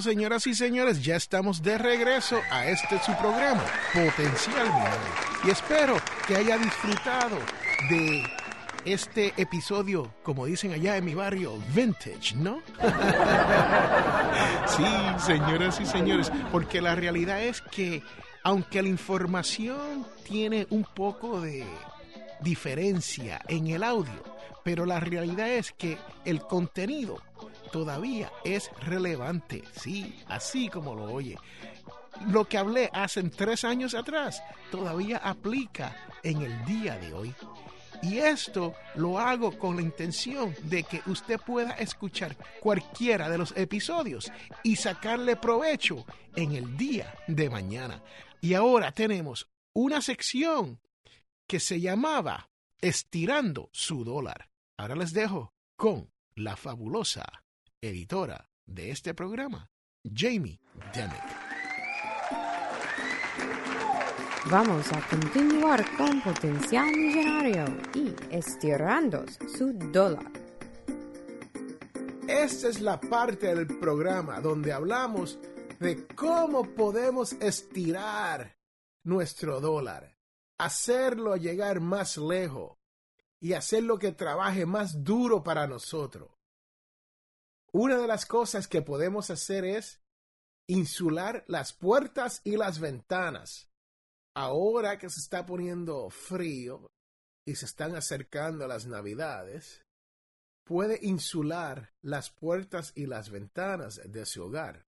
Señoras 0.00 0.46
y 0.46 0.54
señores, 0.54 1.04
ya 1.04 1.16
estamos 1.16 1.62
de 1.62 1.76
regreso 1.76 2.40
a 2.50 2.66
este 2.66 2.98
su 3.00 3.12
programa, 3.16 3.62
Potencial 3.92 4.66
Y 5.44 5.50
espero 5.50 5.96
que 6.26 6.36
haya 6.36 6.56
disfrutado 6.56 7.36
de 7.90 8.24
este 8.86 9.34
episodio, 9.36 10.14
como 10.22 10.46
dicen 10.46 10.72
allá 10.72 10.96
en 10.96 11.04
mi 11.04 11.14
barrio, 11.14 11.58
vintage, 11.74 12.34
¿no? 12.34 12.62
sí, 14.66 14.84
señoras 15.18 15.78
y 15.80 15.86
señores, 15.86 16.32
porque 16.50 16.80
la 16.80 16.94
realidad 16.94 17.42
es 17.42 17.60
que 17.60 18.02
aunque 18.42 18.80
la 18.80 18.88
información 18.88 20.06
tiene 20.24 20.66
un 20.70 20.84
poco 20.84 21.42
de 21.42 21.66
diferencia 22.40 23.42
en 23.48 23.66
el 23.66 23.84
audio, 23.84 24.22
pero 24.64 24.86
la 24.86 24.98
realidad 24.98 25.50
es 25.50 25.72
que 25.72 25.98
el 26.24 26.40
contenido 26.40 27.18
todavía 27.70 28.32
es 28.44 28.70
relevante, 28.82 29.62
sí, 29.72 30.18
así 30.28 30.68
como 30.68 30.94
lo 30.94 31.04
oye. 31.04 31.36
Lo 32.28 32.46
que 32.46 32.58
hablé 32.58 32.90
hace 32.92 33.22
tres 33.24 33.64
años 33.64 33.94
atrás 33.94 34.42
todavía 34.70 35.18
aplica 35.18 35.96
en 36.22 36.42
el 36.42 36.64
día 36.64 36.96
de 36.98 37.12
hoy. 37.12 37.34
Y 38.02 38.18
esto 38.18 38.74
lo 38.94 39.18
hago 39.18 39.58
con 39.58 39.76
la 39.76 39.82
intención 39.82 40.54
de 40.64 40.84
que 40.84 41.02
usted 41.06 41.38
pueda 41.38 41.72
escuchar 41.72 42.36
cualquiera 42.60 43.28
de 43.28 43.38
los 43.38 43.54
episodios 43.56 44.32
y 44.62 44.76
sacarle 44.76 45.36
provecho 45.36 46.06
en 46.34 46.52
el 46.52 46.76
día 46.76 47.14
de 47.26 47.50
mañana. 47.50 48.02
Y 48.40 48.54
ahora 48.54 48.92
tenemos 48.92 49.48
una 49.74 50.00
sección 50.00 50.80
que 51.46 51.60
se 51.60 51.80
llamaba 51.80 52.48
Estirando 52.80 53.68
su 53.72 54.04
dólar. 54.04 54.48
Ahora 54.78 54.94
les 54.94 55.12
dejo 55.12 55.52
con 55.76 56.10
la 56.34 56.56
fabulosa 56.56 57.44
editora 57.82 58.50
de 58.66 58.90
este 58.90 59.14
programa, 59.14 59.70
Jamie 60.04 60.60
Demick. 60.94 61.50
Vamos 64.50 64.92
a 64.92 65.00
continuar 65.08 65.84
con 65.96 66.20
Potencial 66.20 66.90
Millonario 66.94 67.64
y 67.94 68.14
estirando 68.30 69.24
su 69.56 69.72
dólar. 69.92 70.30
esta 72.26 72.68
es 72.68 72.80
la 72.80 73.00
parte 73.00 73.54
del 73.54 73.66
programa 73.66 74.40
donde 74.40 74.72
hablamos 74.72 75.38
de 75.78 76.06
cómo 76.08 76.74
podemos 76.74 77.32
estirar 77.34 78.58
nuestro 79.04 79.60
dólar, 79.60 80.18
hacerlo 80.58 81.36
llegar 81.36 81.80
más 81.80 82.18
lejos 82.18 82.76
y 83.40 83.54
hacerlo 83.54 83.98
que 83.98 84.12
trabaje 84.12 84.66
más 84.66 85.02
duro 85.02 85.42
para 85.42 85.66
nosotros. 85.66 86.39
Una 87.72 87.98
de 87.98 88.06
las 88.06 88.26
cosas 88.26 88.66
que 88.66 88.82
podemos 88.82 89.30
hacer 89.30 89.64
es 89.64 90.00
insular 90.66 91.44
las 91.46 91.72
puertas 91.72 92.40
y 92.44 92.56
las 92.56 92.80
ventanas. 92.80 93.70
Ahora 94.34 94.98
que 94.98 95.08
se 95.08 95.20
está 95.20 95.46
poniendo 95.46 96.10
frío 96.10 96.90
y 97.46 97.54
se 97.54 97.66
están 97.66 97.94
acercando 97.94 98.66
las 98.66 98.86
navidades, 98.86 99.84
puede 100.64 100.98
insular 101.02 101.92
las 102.02 102.30
puertas 102.30 102.92
y 102.96 103.06
las 103.06 103.30
ventanas 103.30 104.00
de 104.04 104.26
su 104.26 104.44
hogar. 104.44 104.86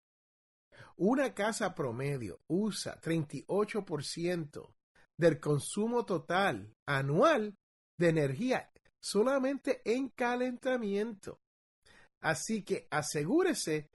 Una 0.96 1.34
casa 1.34 1.74
promedio 1.74 2.40
usa 2.48 3.00
38% 3.00 4.74
del 5.16 5.40
consumo 5.40 6.04
total 6.04 6.74
anual 6.86 7.54
de 7.98 8.08
energía 8.08 8.72
solamente 9.00 9.82
en 9.84 10.08
calentamiento. 10.08 11.41
Así 12.22 12.62
que 12.62 12.86
asegúrese 12.90 13.90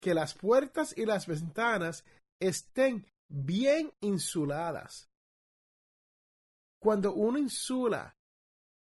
que 0.00 0.14
las 0.14 0.34
puertas 0.34 0.96
y 0.96 1.04
las 1.04 1.26
ventanas 1.26 2.04
estén 2.40 3.06
bien 3.28 3.92
insuladas. 4.00 5.10
Cuando 6.80 7.14
uno 7.14 7.38
insula 7.38 8.16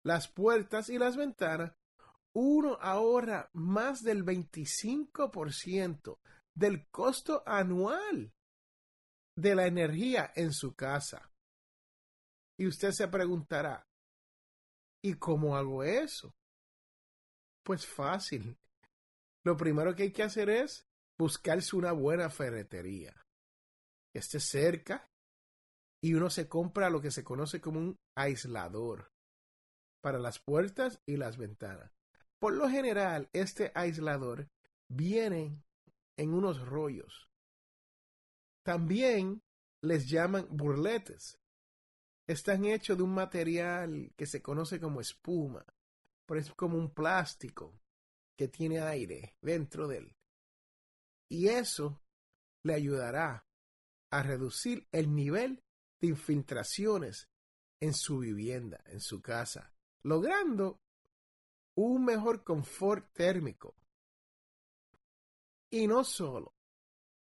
las 0.04 0.28
puertas 0.28 0.90
y 0.90 0.98
las 0.98 1.16
ventanas, 1.18 1.74
uno 2.34 2.78
ahorra 2.82 3.50
más 3.54 4.04
del 4.04 4.24
25% 4.24 6.20
del 6.54 6.88
costo 6.90 7.44
anual 7.46 8.34
de 9.36 9.56
la 9.56 9.68
energía 9.68 10.32
en 10.36 10.52
su 10.52 10.76
casa. 10.76 11.32
Y 12.58 12.68
usted 12.68 12.92
se 12.92 13.08
preguntará, 13.08 13.88
¿y 15.04 15.14
cómo 15.16 15.56
hago 15.56 15.84
eso? 15.84 16.34
Pues 17.68 17.86
fácil. 17.86 18.58
Lo 19.44 19.58
primero 19.58 19.94
que 19.94 20.04
hay 20.04 20.12
que 20.14 20.24
hacer 20.24 20.50
es 20.50 20.88
buscarse 21.20 21.76
una 21.76 21.92
buena 21.92 22.30
ferretería 22.30 23.14
que 24.14 24.20
esté 24.20 24.40
cerca 24.40 25.12
y 26.02 26.14
uno 26.14 26.30
se 26.30 26.48
compra 26.48 26.90
lo 26.90 27.02
que 27.02 27.12
se 27.12 27.26
conoce 27.26 27.60
como 27.60 27.80
un 27.80 28.00
aislador 28.16 29.12
para 30.02 30.18
las 30.18 30.40
puertas 30.40 31.02
y 31.06 31.18
las 31.18 31.36
ventanas. 31.36 31.92
Por 32.40 32.54
lo 32.54 32.70
general, 32.70 33.30
este 33.34 33.74
aislador 33.76 34.48
viene 34.88 35.62
en 36.16 36.34
unos 36.34 36.66
rollos. 36.66 37.30
También 38.64 39.42
les 39.84 40.08
llaman 40.08 40.48
burletes. 40.52 41.38
Están 42.30 42.64
hechos 42.64 42.96
de 42.96 43.04
un 43.04 43.14
material 43.14 44.14
que 44.16 44.26
se 44.26 44.42
conoce 44.42 44.80
como 44.80 45.02
espuma, 45.02 45.66
pero 46.28 46.42
es 46.42 46.54
como 46.54 46.78
un 46.78 46.94
plástico 46.94 47.80
que 48.38 48.48
tiene 48.48 48.80
aire 48.82 49.36
dentro 49.42 49.88
de 49.88 49.98
él. 49.98 50.16
Y 51.30 51.48
eso 51.48 52.00
le 52.64 52.76
ayudará 52.76 53.48
a 54.12 54.24
reducir 54.24 54.88
el 54.92 55.14
nivel 55.16 55.64
de 56.00 56.10
infiltraciones 56.10 57.30
en 57.80 57.94
su 57.94 58.20
vivienda, 58.20 58.84
en 58.88 59.00
su 59.00 59.22
casa, 59.22 59.74
logrando 60.04 60.80
un 61.76 62.06
mejor 62.06 62.44
confort 62.44 63.12
térmico. 63.14 63.76
Y 65.70 65.88
no 65.88 66.04
solo 66.04 66.56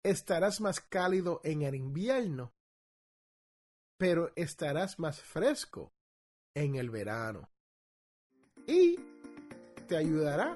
estarás 0.02 0.60
más 0.60 0.80
cálido 0.80 1.40
en 1.44 1.62
el 1.62 1.74
invierno, 1.74 2.54
pero 3.96 4.32
estarás 4.36 4.98
más 4.98 5.20
fresco 5.20 5.92
en 6.54 6.76
el 6.76 6.90
verano 6.90 7.51
y 8.66 8.98
te 9.88 9.96
ayudará 9.96 10.54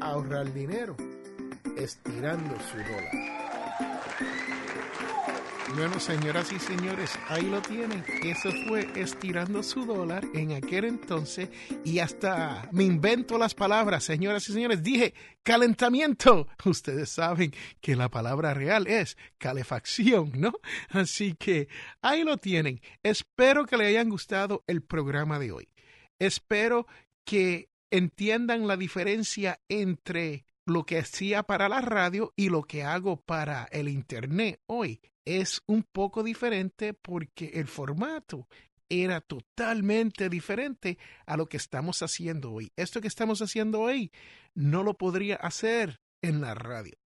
a 0.00 0.06
ahorrar 0.06 0.52
dinero 0.52 0.96
estirando 1.76 2.54
su 2.60 2.76
dólar. 2.76 3.32
Bueno, 5.74 5.98
señoras 6.00 6.52
y 6.52 6.58
señores, 6.58 7.18
ahí 7.28 7.48
lo 7.48 7.62
tienen. 7.62 8.04
Eso 8.22 8.50
fue 8.68 8.86
estirando 8.94 9.62
su 9.62 9.86
dólar 9.86 10.22
en 10.34 10.52
aquel 10.52 10.84
entonces 10.84 11.48
y 11.82 11.98
hasta 11.98 12.68
me 12.72 12.84
invento 12.84 13.38
las 13.38 13.54
palabras, 13.54 14.04
señoras 14.04 14.46
y 14.50 14.52
señores. 14.52 14.82
Dije 14.82 15.14
calentamiento. 15.42 16.46
Ustedes 16.66 17.08
saben 17.08 17.54
que 17.80 17.96
la 17.96 18.10
palabra 18.10 18.52
real 18.52 18.86
es 18.86 19.16
calefacción, 19.38 20.32
¿no? 20.34 20.52
Así 20.90 21.34
que 21.34 21.68
ahí 22.02 22.22
lo 22.22 22.36
tienen. 22.36 22.82
Espero 23.02 23.64
que 23.64 23.78
le 23.78 23.86
hayan 23.86 24.10
gustado 24.10 24.64
el 24.66 24.82
programa 24.82 25.38
de 25.38 25.52
hoy. 25.52 25.68
Espero 26.18 26.86
que 27.24 27.68
entiendan 27.90 28.66
la 28.66 28.76
diferencia 28.76 29.60
entre 29.68 30.44
lo 30.64 30.84
que 30.84 30.98
hacía 30.98 31.42
para 31.42 31.68
la 31.68 31.80
radio 31.80 32.32
y 32.36 32.48
lo 32.48 32.62
que 32.62 32.84
hago 32.84 33.20
para 33.20 33.64
el 33.72 33.88
Internet 33.88 34.60
hoy 34.66 35.00
es 35.24 35.62
un 35.66 35.82
poco 35.82 36.22
diferente 36.22 36.94
porque 36.94 37.52
el 37.54 37.66
formato 37.66 38.48
era 38.88 39.20
totalmente 39.20 40.28
diferente 40.28 40.98
a 41.26 41.36
lo 41.36 41.46
que 41.46 41.56
estamos 41.56 42.02
haciendo 42.02 42.52
hoy. 42.52 42.72
Esto 42.76 43.00
que 43.00 43.08
estamos 43.08 43.40
haciendo 43.40 43.80
hoy 43.80 44.12
no 44.54 44.82
lo 44.82 44.94
podría 44.94 45.36
hacer 45.36 46.00
en 46.20 46.40
la 46.40 46.54
radio. 46.54 46.98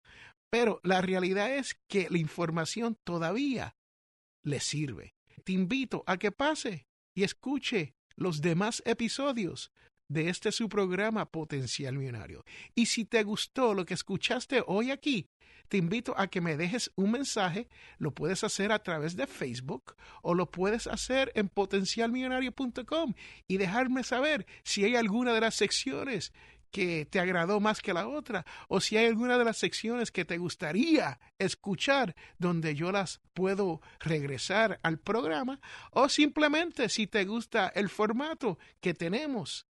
Pero 0.49 0.79
la 0.83 1.01
realidad 1.01 1.55
es 1.55 1.77
que 1.87 2.09
la 2.09 2.17
información 2.17 2.97
todavía 3.03 3.75
le 4.43 4.59
sirve. 4.59 5.15
Te 5.43 5.53
invito 5.53 6.03
a 6.07 6.17
que 6.17 6.31
pase 6.31 6.87
y 7.13 7.23
escuche 7.23 7.93
los 8.15 8.41
demás 8.41 8.81
episodios 8.85 9.71
de 10.07 10.29
este 10.29 10.51
su 10.51 10.69
programa 10.69 11.25
Potencial 11.25 11.97
Millonario. 11.97 12.43
Y 12.73 12.87
si 12.87 13.05
te 13.05 13.23
gustó 13.23 13.73
lo 13.73 13.85
que 13.85 13.93
escuchaste 13.93 14.63
hoy 14.65 14.91
aquí, 14.91 15.29
te 15.67 15.77
invito 15.77 16.13
a 16.17 16.27
que 16.27 16.41
me 16.41 16.57
dejes 16.57 16.91
un 16.95 17.11
mensaje. 17.11 17.67
Lo 17.97 18.13
puedes 18.13 18.43
hacer 18.43 18.71
a 18.71 18.83
través 18.83 19.15
de 19.15 19.27
Facebook 19.27 19.95
o 20.21 20.33
lo 20.33 20.51
puedes 20.51 20.87
hacer 20.87 21.31
en 21.35 21.49
potencialmillonario.com 21.49 23.13
y 23.47 23.57
dejarme 23.57 24.03
saber 24.03 24.45
si 24.63 24.83
hay 24.83 24.95
alguna 24.95 25.33
de 25.33 25.41
las 25.41 25.55
secciones 25.55 26.33
que 26.71 27.05
te 27.05 27.21
agradó 27.21 27.61
más 27.61 27.81
que 27.81 27.93
la 27.93 28.07
otra 28.07 28.45
o 28.67 28.81
si 28.81 28.97
hay 28.97 29.05
alguna 29.05 29.37
de 29.37 29.45
las 29.45 29.57
secciones 29.57 30.11
que 30.11 30.25
te 30.25 30.37
gustaría 30.37 31.19
escuchar 31.39 32.15
donde 32.37 32.75
yo 32.75 32.91
las 32.91 33.21
puedo 33.33 33.79
regresar 33.99 34.79
al 34.83 34.99
programa 34.99 35.61
o 35.91 36.09
simplemente 36.09 36.89
si 36.89 37.07
te 37.07 37.23
gusta 37.23 37.69
el 37.69 37.87
formato 37.87 38.59
que 38.81 38.93
tenemos 38.93 39.67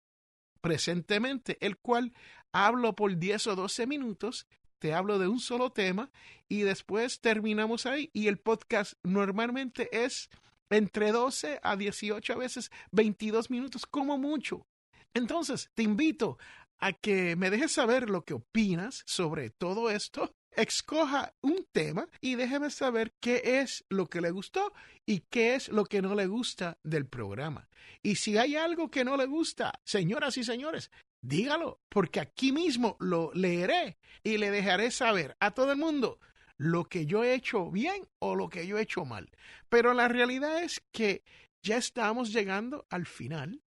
presentemente, 0.62 1.58
el 1.62 1.78
cual 1.78 2.14
hablo 2.52 2.96
por 2.96 3.18
10 3.18 3.48
o 3.48 3.56
12 3.56 3.88
minutos 3.88 4.48
te 4.80 4.94
hablo 4.94 5.20
de 5.20 5.28
un 5.28 5.40
solo 5.40 5.72
tema 5.72 6.10
y 6.48 6.62
después 6.62 7.20
terminamos 7.20 7.86
ahí 7.86 8.10
y 8.14 8.28
el 8.28 8.40
podcast 8.40 8.94
normalmente 9.04 9.90
es 9.92 10.30
entre 10.70 11.12
12 11.12 11.60
a 11.62 11.76
18 11.76 12.34
a 12.34 12.38
veces 12.38 12.72
22 12.92 13.50
minutos 13.50 13.86
como 13.86 14.18
mucho. 14.18 14.66
Entonces, 15.14 15.70
te 15.74 15.84
invito 15.84 16.38
a 16.80 16.94
que 16.94 17.36
me 17.36 17.50
dejes 17.50 17.74
saber 17.74 18.10
lo 18.10 18.24
que 18.24 18.36
opinas 18.36 19.04
sobre 19.06 19.50
todo 19.50 19.90
esto. 19.90 20.32
Escoja 20.60 21.34
un 21.40 21.66
tema 21.72 22.10
y 22.20 22.36
déjeme 22.36 22.70
saber 22.70 23.14
qué 23.22 23.62
es 23.62 23.86
lo 23.88 24.08
que 24.08 24.20
le 24.20 24.30
gustó 24.30 24.74
y 25.06 25.22
qué 25.30 25.56
es 25.56 25.70
lo 25.70 25.86
que 25.86 26.02
no 26.02 26.16
le 26.16 26.28
gusta 26.28 26.78
del 26.84 27.06
programa. 27.06 27.70
Y 28.04 28.16
si 28.16 28.38
hay 28.38 28.58
algo 28.58 28.92
que 28.92 29.06
no 29.06 29.16
le 29.16 29.26
gusta, 29.26 29.80
señoras 29.86 30.36
y 30.36 30.44
señores, 30.44 30.92
dígalo, 31.22 31.80
porque 31.88 32.20
aquí 32.20 32.52
mismo 32.52 32.98
lo 33.00 33.32
leeré 33.34 34.00
y 34.22 34.38
le 34.38 34.52
dejaré 34.52 34.92
saber 34.92 35.38
a 35.40 35.52
todo 35.52 35.72
el 35.72 35.78
mundo 35.78 36.20
lo 36.58 36.84
que 36.84 37.06
yo 37.06 37.24
he 37.24 37.36
hecho 37.36 37.72
bien 37.72 38.10
o 38.20 38.36
lo 38.36 38.50
que 38.50 38.68
yo 38.68 38.78
he 38.78 38.82
hecho 38.82 39.06
mal. 39.06 39.32
Pero 39.70 39.94
la 39.94 40.10
realidad 40.10 40.62
es 40.62 40.82
que 40.92 41.24
ya 41.64 41.78
estamos 41.78 42.34
llegando 42.34 42.86
al 42.90 43.06
final 43.06 43.62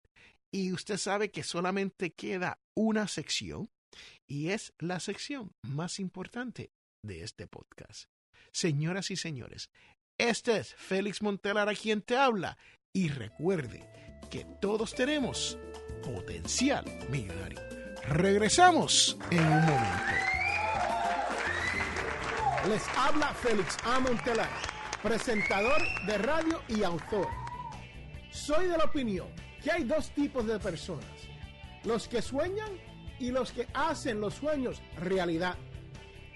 y 0.52 0.74
usted 0.74 0.98
sabe 0.98 1.30
que 1.30 1.44
solamente 1.44 2.14
queda 2.14 2.58
una 2.76 3.08
sección 3.08 3.70
y 4.26 4.50
es 4.50 4.74
la 4.80 5.00
sección 5.00 5.52
más 5.62 6.00
importante 6.00 6.72
de 7.02 7.24
este 7.24 7.48
podcast. 7.48 8.10
Señoras 8.52 9.12
y 9.12 9.16
señores, 9.16 9.70
este 10.18 10.58
es 10.58 10.74
Félix 10.76 11.22
Montelar 11.22 11.70
a 11.70 11.76
quien 11.76 12.02
te 12.02 12.18
habla 12.18 12.58
y 12.94 13.10
recuerde 13.10 13.88
que 14.30 14.46
todos 14.62 14.94
tenemos 14.94 15.58
potencial 16.04 16.86
millonario. 17.10 17.60
Regresamos 18.08 19.18
en 19.32 19.40
un 19.40 19.62
momento. 19.62 20.14
Les 22.68 22.88
habla 22.98 23.34
Félix 23.36 23.78
A. 23.84 24.00
Montelar, 24.00 24.50
presentador 25.02 25.82
de 26.06 26.18
radio 26.18 26.62
y 26.68 26.84
autor. 26.84 27.28
Soy 28.32 28.68
de 28.68 28.78
la 28.78 28.86
opinión 28.86 29.28
que 29.64 29.72
hay 29.72 29.84
dos 29.84 30.12
tipos 30.12 30.46
de 30.46 30.60
personas, 30.60 31.06
los 31.84 32.08
que 32.08 32.22
sueñan 32.22 32.70
y 33.20 33.32
los 33.32 33.52
que 33.52 33.68
hacen 33.74 34.20
los 34.20 34.36
sueños 34.36 34.82
realidad. 34.98 35.56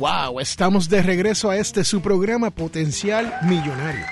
Wow, 0.00 0.40
estamos 0.40 0.88
de 0.88 1.02
regreso 1.02 1.50
a 1.50 1.58
este 1.58 1.84
su 1.84 2.00
programa 2.00 2.50
Potencial 2.50 3.34
Millonario 3.42 4.06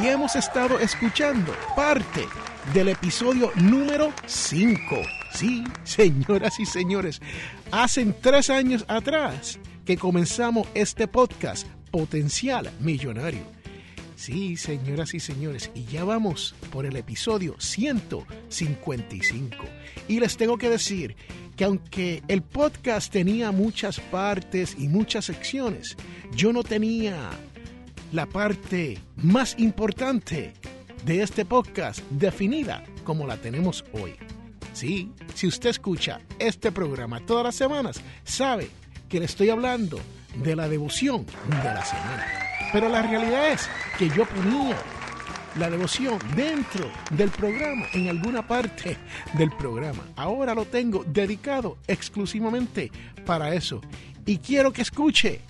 y 0.00 0.06
hemos 0.06 0.36
estado 0.36 0.78
escuchando 0.80 1.52
parte 1.76 2.26
del 2.72 2.88
episodio 2.88 3.52
número 3.54 4.10
5. 4.24 4.80
Sí, 5.34 5.62
señoras 5.82 6.58
y 6.58 6.64
señores, 6.64 7.20
hace 7.70 8.06
tres 8.22 8.48
años 8.48 8.86
atrás 8.88 9.58
que 9.84 9.98
comenzamos 9.98 10.66
este 10.72 11.08
podcast 11.08 11.66
Potencial 11.90 12.70
Millonario. 12.80 13.63
Sí, 14.16 14.56
señoras 14.56 15.14
y 15.14 15.20
señores, 15.20 15.70
y 15.74 15.84
ya 15.84 16.04
vamos 16.04 16.54
por 16.70 16.86
el 16.86 16.96
episodio 16.96 17.56
155. 17.58 19.64
Y 20.08 20.20
les 20.20 20.36
tengo 20.36 20.56
que 20.56 20.70
decir 20.70 21.16
que 21.56 21.64
aunque 21.64 22.22
el 22.28 22.42
podcast 22.42 23.12
tenía 23.12 23.52
muchas 23.52 24.00
partes 24.00 24.76
y 24.78 24.88
muchas 24.88 25.26
secciones, 25.26 25.96
yo 26.34 26.52
no 26.52 26.62
tenía 26.62 27.30
la 28.12 28.26
parte 28.26 28.98
más 29.16 29.56
importante 29.58 30.52
de 31.04 31.22
este 31.22 31.44
podcast 31.44 32.00
definida 32.10 32.84
como 33.04 33.26
la 33.26 33.36
tenemos 33.36 33.84
hoy. 33.92 34.14
Sí, 34.72 35.12
si 35.34 35.46
usted 35.46 35.70
escucha 35.70 36.20
este 36.38 36.72
programa 36.72 37.20
todas 37.20 37.44
las 37.44 37.54
semanas, 37.54 38.00
sabe 38.24 38.68
que 39.08 39.20
le 39.20 39.26
estoy 39.26 39.50
hablando 39.50 40.00
de 40.42 40.56
la 40.56 40.68
devoción 40.68 41.26
de 41.26 41.64
la 41.64 41.84
semana. 41.84 42.43
Pero 42.72 42.88
la 42.88 43.02
realidad 43.02 43.52
es 43.52 43.68
que 43.98 44.08
yo 44.08 44.24
ponía 44.26 44.76
la 45.58 45.70
devoción 45.70 46.18
dentro 46.34 46.90
del 47.10 47.30
programa, 47.30 47.86
en 47.92 48.08
alguna 48.08 48.46
parte 48.46 48.96
del 49.34 49.50
programa. 49.52 50.02
Ahora 50.16 50.54
lo 50.54 50.64
tengo 50.64 51.04
dedicado 51.04 51.78
exclusivamente 51.86 52.90
para 53.24 53.54
eso. 53.54 53.80
Y 54.26 54.38
quiero 54.38 54.72
que 54.72 54.82
escuche 54.82 55.40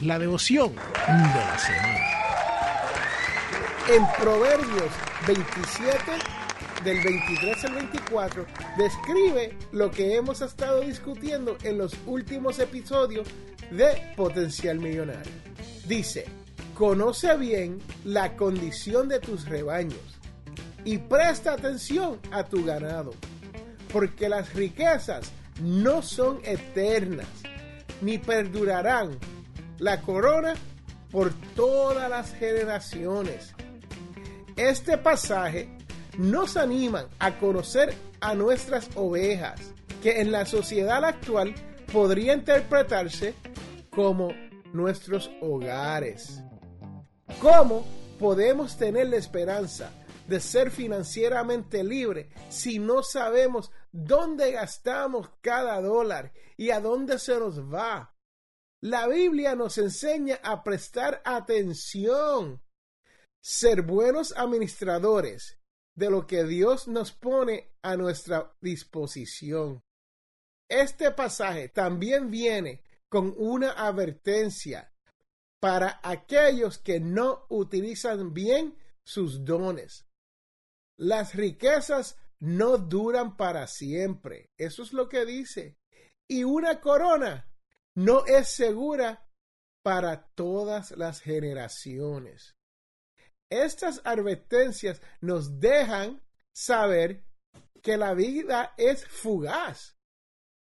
la 0.00 0.18
devoción 0.18 0.74
de 0.74 1.40
la 1.40 1.58
semana. 1.58 2.14
En 3.88 4.02
Proverbios 4.18 4.90
27, 5.26 6.02
del 6.84 7.04
23 7.04 7.64
al 7.66 7.74
24, 7.74 8.46
describe 8.78 9.56
lo 9.72 9.90
que 9.90 10.16
hemos 10.16 10.40
estado 10.40 10.80
discutiendo 10.80 11.56
en 11.62 11.78
los 11.78 11.94
últimos 12.06 12.58
episodios 12.58 13.28
de 13.70 14.14
Potencial 14.16 14.78
Millonario. 14.78 15.32
Dice, 15.86 16.24
conoce 16.74 17.36
bien 17.36 17.78
la 18.04 18.36
condición 18.36 19.08
de 19.08 19.20
tus 19.20 19.46
rebaños 19.46 20.18
y 20.84 20.98
presta 20.98 21.54
atención 21.54 22.18
a 22.30 22.44
tu 22.44 22.64
ganado, 22.64 23.12
porque 23.92 24.28
las 24.28 24.52
riquezas 24.54 25.30
no 25.62 26.02
son 26.02 26.40
eternas, 26.44 27.28
ni 28.02 28.18
perdurarán 28.18 29.18
la 29.78 30.00
corona 30.02 30.54
por 31.10 31.32
todas 31.54 32.10
las 32.10 32.34
generaciones. 32.34 33.54
Este 34.56 34.98
pasaje 34.98 35.68
nos 36.18 36.56
anima 36.56 37.06
a 37.18 37.38
conocer 37.38 37.94
a 38.20 38.34
nuestras 38.34 38.88
ovejas, 38.96 39.72
que 40.02 40.20
en 40.20 40.32
la 40.32 40.44
sociedad 40.44 41.04
actual 41.04 41.54
podría 41.92 42.34
interpretarse 42.34 43.34
como 43.90 44.32
nuestros 44.72 45.30
hogares. 45.40 46.42
¿Cómo 47.40 47.84
podemos 48.18 48.76
tener 48.78 49.08
la 49.08 49.16
esperanza 49.16 49.92
de 50.26 50.40
ser 50.40 50.70
financieramente 50.70 51.84
libre 51.84 52.30
si 52.48 52.78
no 52.78 53.02
sabemos 53.02 53.70
dónde 53.92 54.52
gastamos 54.52 55.30
cada 55.40 55.80
dólar 55.80 56.32
y 56.56 56.70
a 56.70 56.80
dónde 56.80 57.18
se 57.18 57.38
nos 57.38 57.60
va? 57.60 58.14
La 58.80 59.06
Biblia 59.08 59.54
nos 59.54 59.78
enseña 59.78 60.40
a 60.42 60.62
prestar 60.62 61.22
atención, 61.24 62.62
ser 63.42 63.82
buenos 63.82 64.34
administradores 64.36 65.58
de 65.94 66.10
lo 66.10 66.26
que 66.26 66.44
Dios 66.44 66.88
nos 66.88 67.12
pone 67.12 67.74
a 67.82 67.96
nuestra 67.96 68.54
disposición. 68.60 69.82
Este 70.68 71.10
pasaje 71.10 71.68
también 71.68 72.30
viene 72.30 72.82
con 73.08 73.34
una 73.36 73.72
advertencia 73.72 74.93
para 75.64 75.98
aquellos 76.02 76.76
que 76.76 77.00
no 77.00 77.46
utilizan 77.48 78.34
bien 78.34 78.76
sus 79.02 79.46
dones. 79.46 80.06
Las 80.98 81.34
riquezas 81.34 82.18
no 82.38 82.76
duran 82.76 83.38
para 83.38 83.66
siempre. 83.66 84.50
Eso 84.58 84.82
es 84.82 84.92
lo 84.92 85.08
que 85.08 85.24
dice. 85.24 85.78
Y 86.28 86.44
una 86.44 86.82
corona 86.82 87.50
no 87.96 88.26
es 88.26 88.50
segura 88.50 89.26
para 89.82 90.26
todas 90.34 90.90
las 90.98 91.22
generaciones. 91.22 92.54
Estas 93.50 94.02
advertencias 94.04 95.00
nos 95.22 95.60
dejan 95.60 96.22
saber 96.54 97.24
que 97.80 97.96
la 97.96 98.12
vida 98.12 98.74
es 98.76 99.06
fugaz 99.06 99.96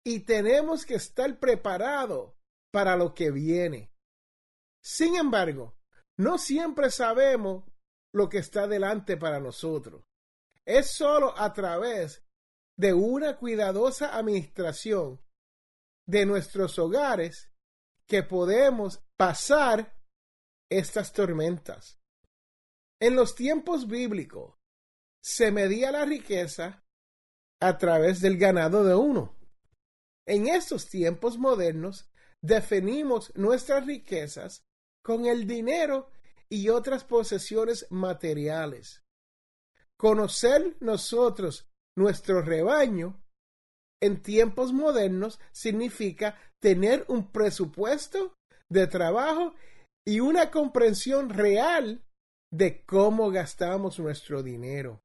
y 0.05 0.21
tenemos 0.21 0.85
que 0.85 0.95
estar 0.95 1.41
preparados 1.41 2.35
para 2.71 2.95
lo 2.95 3.13
que 3.13 3.31
viene. 3.31 3.92
Sin 4.83 5.15
embargo, 5.15 5.77
no 6.17 6.37
siempre 6.37 6.91
sabemos 6.91 7.63
lo 8.13 8.27
que 8.27 8.39
está 8.39 8.67
delante 8.67 9.15
para 9.15 9.39
nosotros. 9.39 10.03
Es 10.65 10.91
solo 10.91 11.37
a 11.37 11.53
través 11.53 12.23
de 12.77 12.93
una 12.93 13.37
cuidadosa 13.37 14.17
administración 14.17 15.21
de 16.05 16.25
nuestros 16.25 16.77
hogares 16.79 17.49
que 18.07 18.23
podemos 18.23 19.01
pasar 19.15 19.97
estas 20.69 21.13
tormentas. 21.13 21.99
En 22.99 23.15
los 23.15 23.35
tiempos 23.35 23.87
bíblicos 23.87 24.55
se 25.21 25.51
medía 25.51 25.91
la 25.91 26.03
riqueza 26.03 26.85
a 27.61 27.77
través 27.77 28.19
del 28.19 28.37
ganado 28.37 28.83
de 28.83 28.95
uno. 28.95 29.37
En 30.25 30.47
estos 30.47 30.89
tiempos 30.89 31.37
modernos 31.37 32.11
definimos 32.41 33.33
nuestras 33.35 33.85
riquezas 33.85 34.65
con 35.03 35.25
el 35.25 35.45
dinero 35.45 36.09
y 36.49 36.69
otras 36.69 37.03
posesiones 37.03 37.85
materiales. 37.89 39.03
Conocer 39.97 40.75
nosotros 40.79 41.69
nuestro 41.95 42.41
rebaño 42.41 43.21
en 44.01 44.21
tiempos 44.21 44.73
modernos 44.73 45.39
significa 45.51 46.37
tener 46.59 47.05
un 47.07 47.31
presupuesto 47.31 48.35
de 48.69 48.87
trabajo 48.87 49.53
y 50.05 50.19
una 50.19 50.51
comprensión 50.51 51.29
real 51.29 52.03
de 52.51 52.83
cómo 52.85 53.31
gastamos 53.31 53.99
nuestro 53.99 54.43
dinero. 54.43 55.01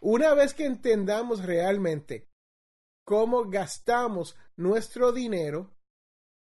Una 0.00 0.34
vez 0.34 0.54
que 0.54 0.64
entendamos 0.64 1.44
realmente 1.44 2.28
cómo 3.04 3.48
gastamos 3.48 4.36
nuestro 4.56 5.12
dinero, 5.12 5.75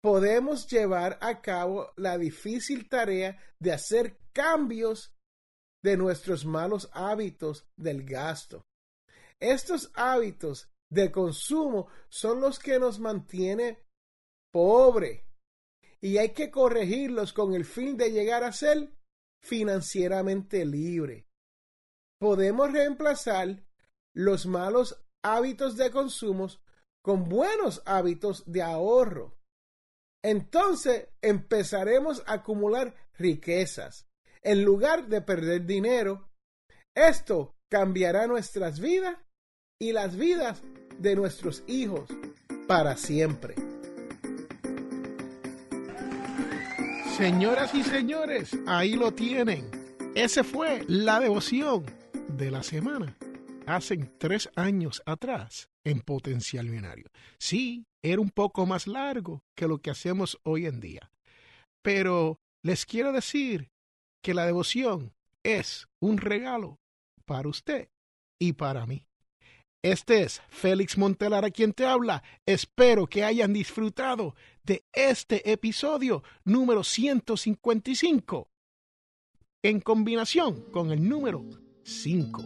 podemos 0.06 0.68
llevar 0.68 1.18
a 1.20 1.42
cabo 1.42 1.92
la 1.96 2.16
difícil 2.20 2.88
tarea 2.88 3.40
de 3.58 3.72
hacer 3.72 4.20
cambios 4.34 5.16
de 5.84 5.98
nuestros 5.98 6.46
malos 6.46 6.92
hábitos 6.94 7.68
del 7.76 8.06
gasto. 8.06 8.68
Estos 9.40 9.90
hábitos 9.96 10.70
de 10.92 11.12
consumo 11.12 11.88
son 12.08 12.40
los 12.40 12.60
que 12.60 12.78
nos 12.78 13.00
mantienen 13.00 13.80
pobre 14.54 15.26
y 16.00 16.20
hay 16.20 16.34
que 16.34 16.52
corregirlos 16.52 17.34
con 17.34 17.56
el 17.56 17.66
fin 17.66 17.98
de 17.98 18.12
llegar 18.12 18.44
a 18.44 18.52
ser 18.52 18.94
financieramente 19.42 20.66
libre. 20.66 21.26
Podemos 22.20 22.72
reemplazar 22.72 23.66
los 24.14 24.46
malos 24.46 25.04
hábitos 25.24 25.78
de 25.78 25.90
consumo 25.90 26.48
con 27.02 27.24
buenos 27.24 27.82
hábitos 27.88 28.44
de 28.46 28.62
ahorro 28.62 29.36
entonces 30.26 31.10
empezaremos 31.22 32.24
a 32.26 32.34
acumular 32.34 32.96
riquezas 33.16 34.08
en 34.42 34.64
lugar 34.64 35.08
de 35.08 35.22
perder 35.22 35.68
dinero. 35.68 36.32
Esto 36.96 37.56
cambiará 37.70 38.26
nuestras 38.26 38.80
vidas 38.80 39.18
y 39.80 39.92
las 39.92 40.16
vidas 40.16 40.64
de 40.98 41.16
nuestros 41.16 41.64
hijos 41.68 42.10
para 42.68 42.98
siempre. 42.98 43.54
Señoras 47.16 47.76
y 47.76 47.84
señores, 47.84 48.58
ahí 48.66 48.96
lo 48.96 49.14
tienen. 49.14 49.70
Ese 50.16 50.44
fue 50.44 50.84
la 50.88 51.20
devoción 51.20 51.86
de 52.30 52.50
la 52.50 52.64
semana. 52.64 53.16
Hace 53.68 53.98
tres 54.18 54.50
años 54.56 55.04
atrás 55.06 55.70
en 55.84 56.02
Potencial 56.02 56.66
Millonario. 56.66 57.06
Sí, 57.38 57.86
era 58.06 58.22
un 58.22 58.30
poco 58.30 58.68
más 58.68 58.86
largo 58.86 59.44
que 59.56 59.68
lo 59.68 59.80
que 59.80 59.90
hacemos 59.90 60.40
hoy 60.44 60.68
en 60.68 60.80
día. 60.80 61.12
Pero 61.82 62.40
les 62.64 62.86
quiero 62.86 63.12
decir 63.12 63.70
que 64.24 64.36
la 64.36 64.46
devoción 64.46 65.14
es 65.44 65.88
un 66.00 66.18
regalo 66.20 66.78
para 67.26 67.50
usted 67.50 67.90
y 68.40 68.54
para 68.54 68.86
mí. 68.86 69.08
Este 69.84 70.22
es 70.24 70.42
Félix 70.50 70.98
Montelar 70.98 71.46
a 71.46 71.52
quien 71.52 71.74
te 71.74 71.86
habla. 71.86 72.24
Espero 72.46 73.08
que 73.08 73.24
hayan 73.24 73.54
disfrutado 73.54 74.36
de 74.64 74.84
este 74.94 75.52
episodio 75.52 76.24
número 76.44 76.84
155 76.84 78.48
en 79.64 79.80
combinación 79.80 80.62
con 80.72 80.92
el 80.92 81.08
número 81.08 81.44
5. 81.84 82.44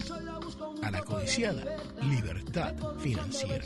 a 0.82 0.92
la 0.92 1.02
codiciada 1.04 1.64
libertad 2.02 2.74
financiera. 3.00 3.66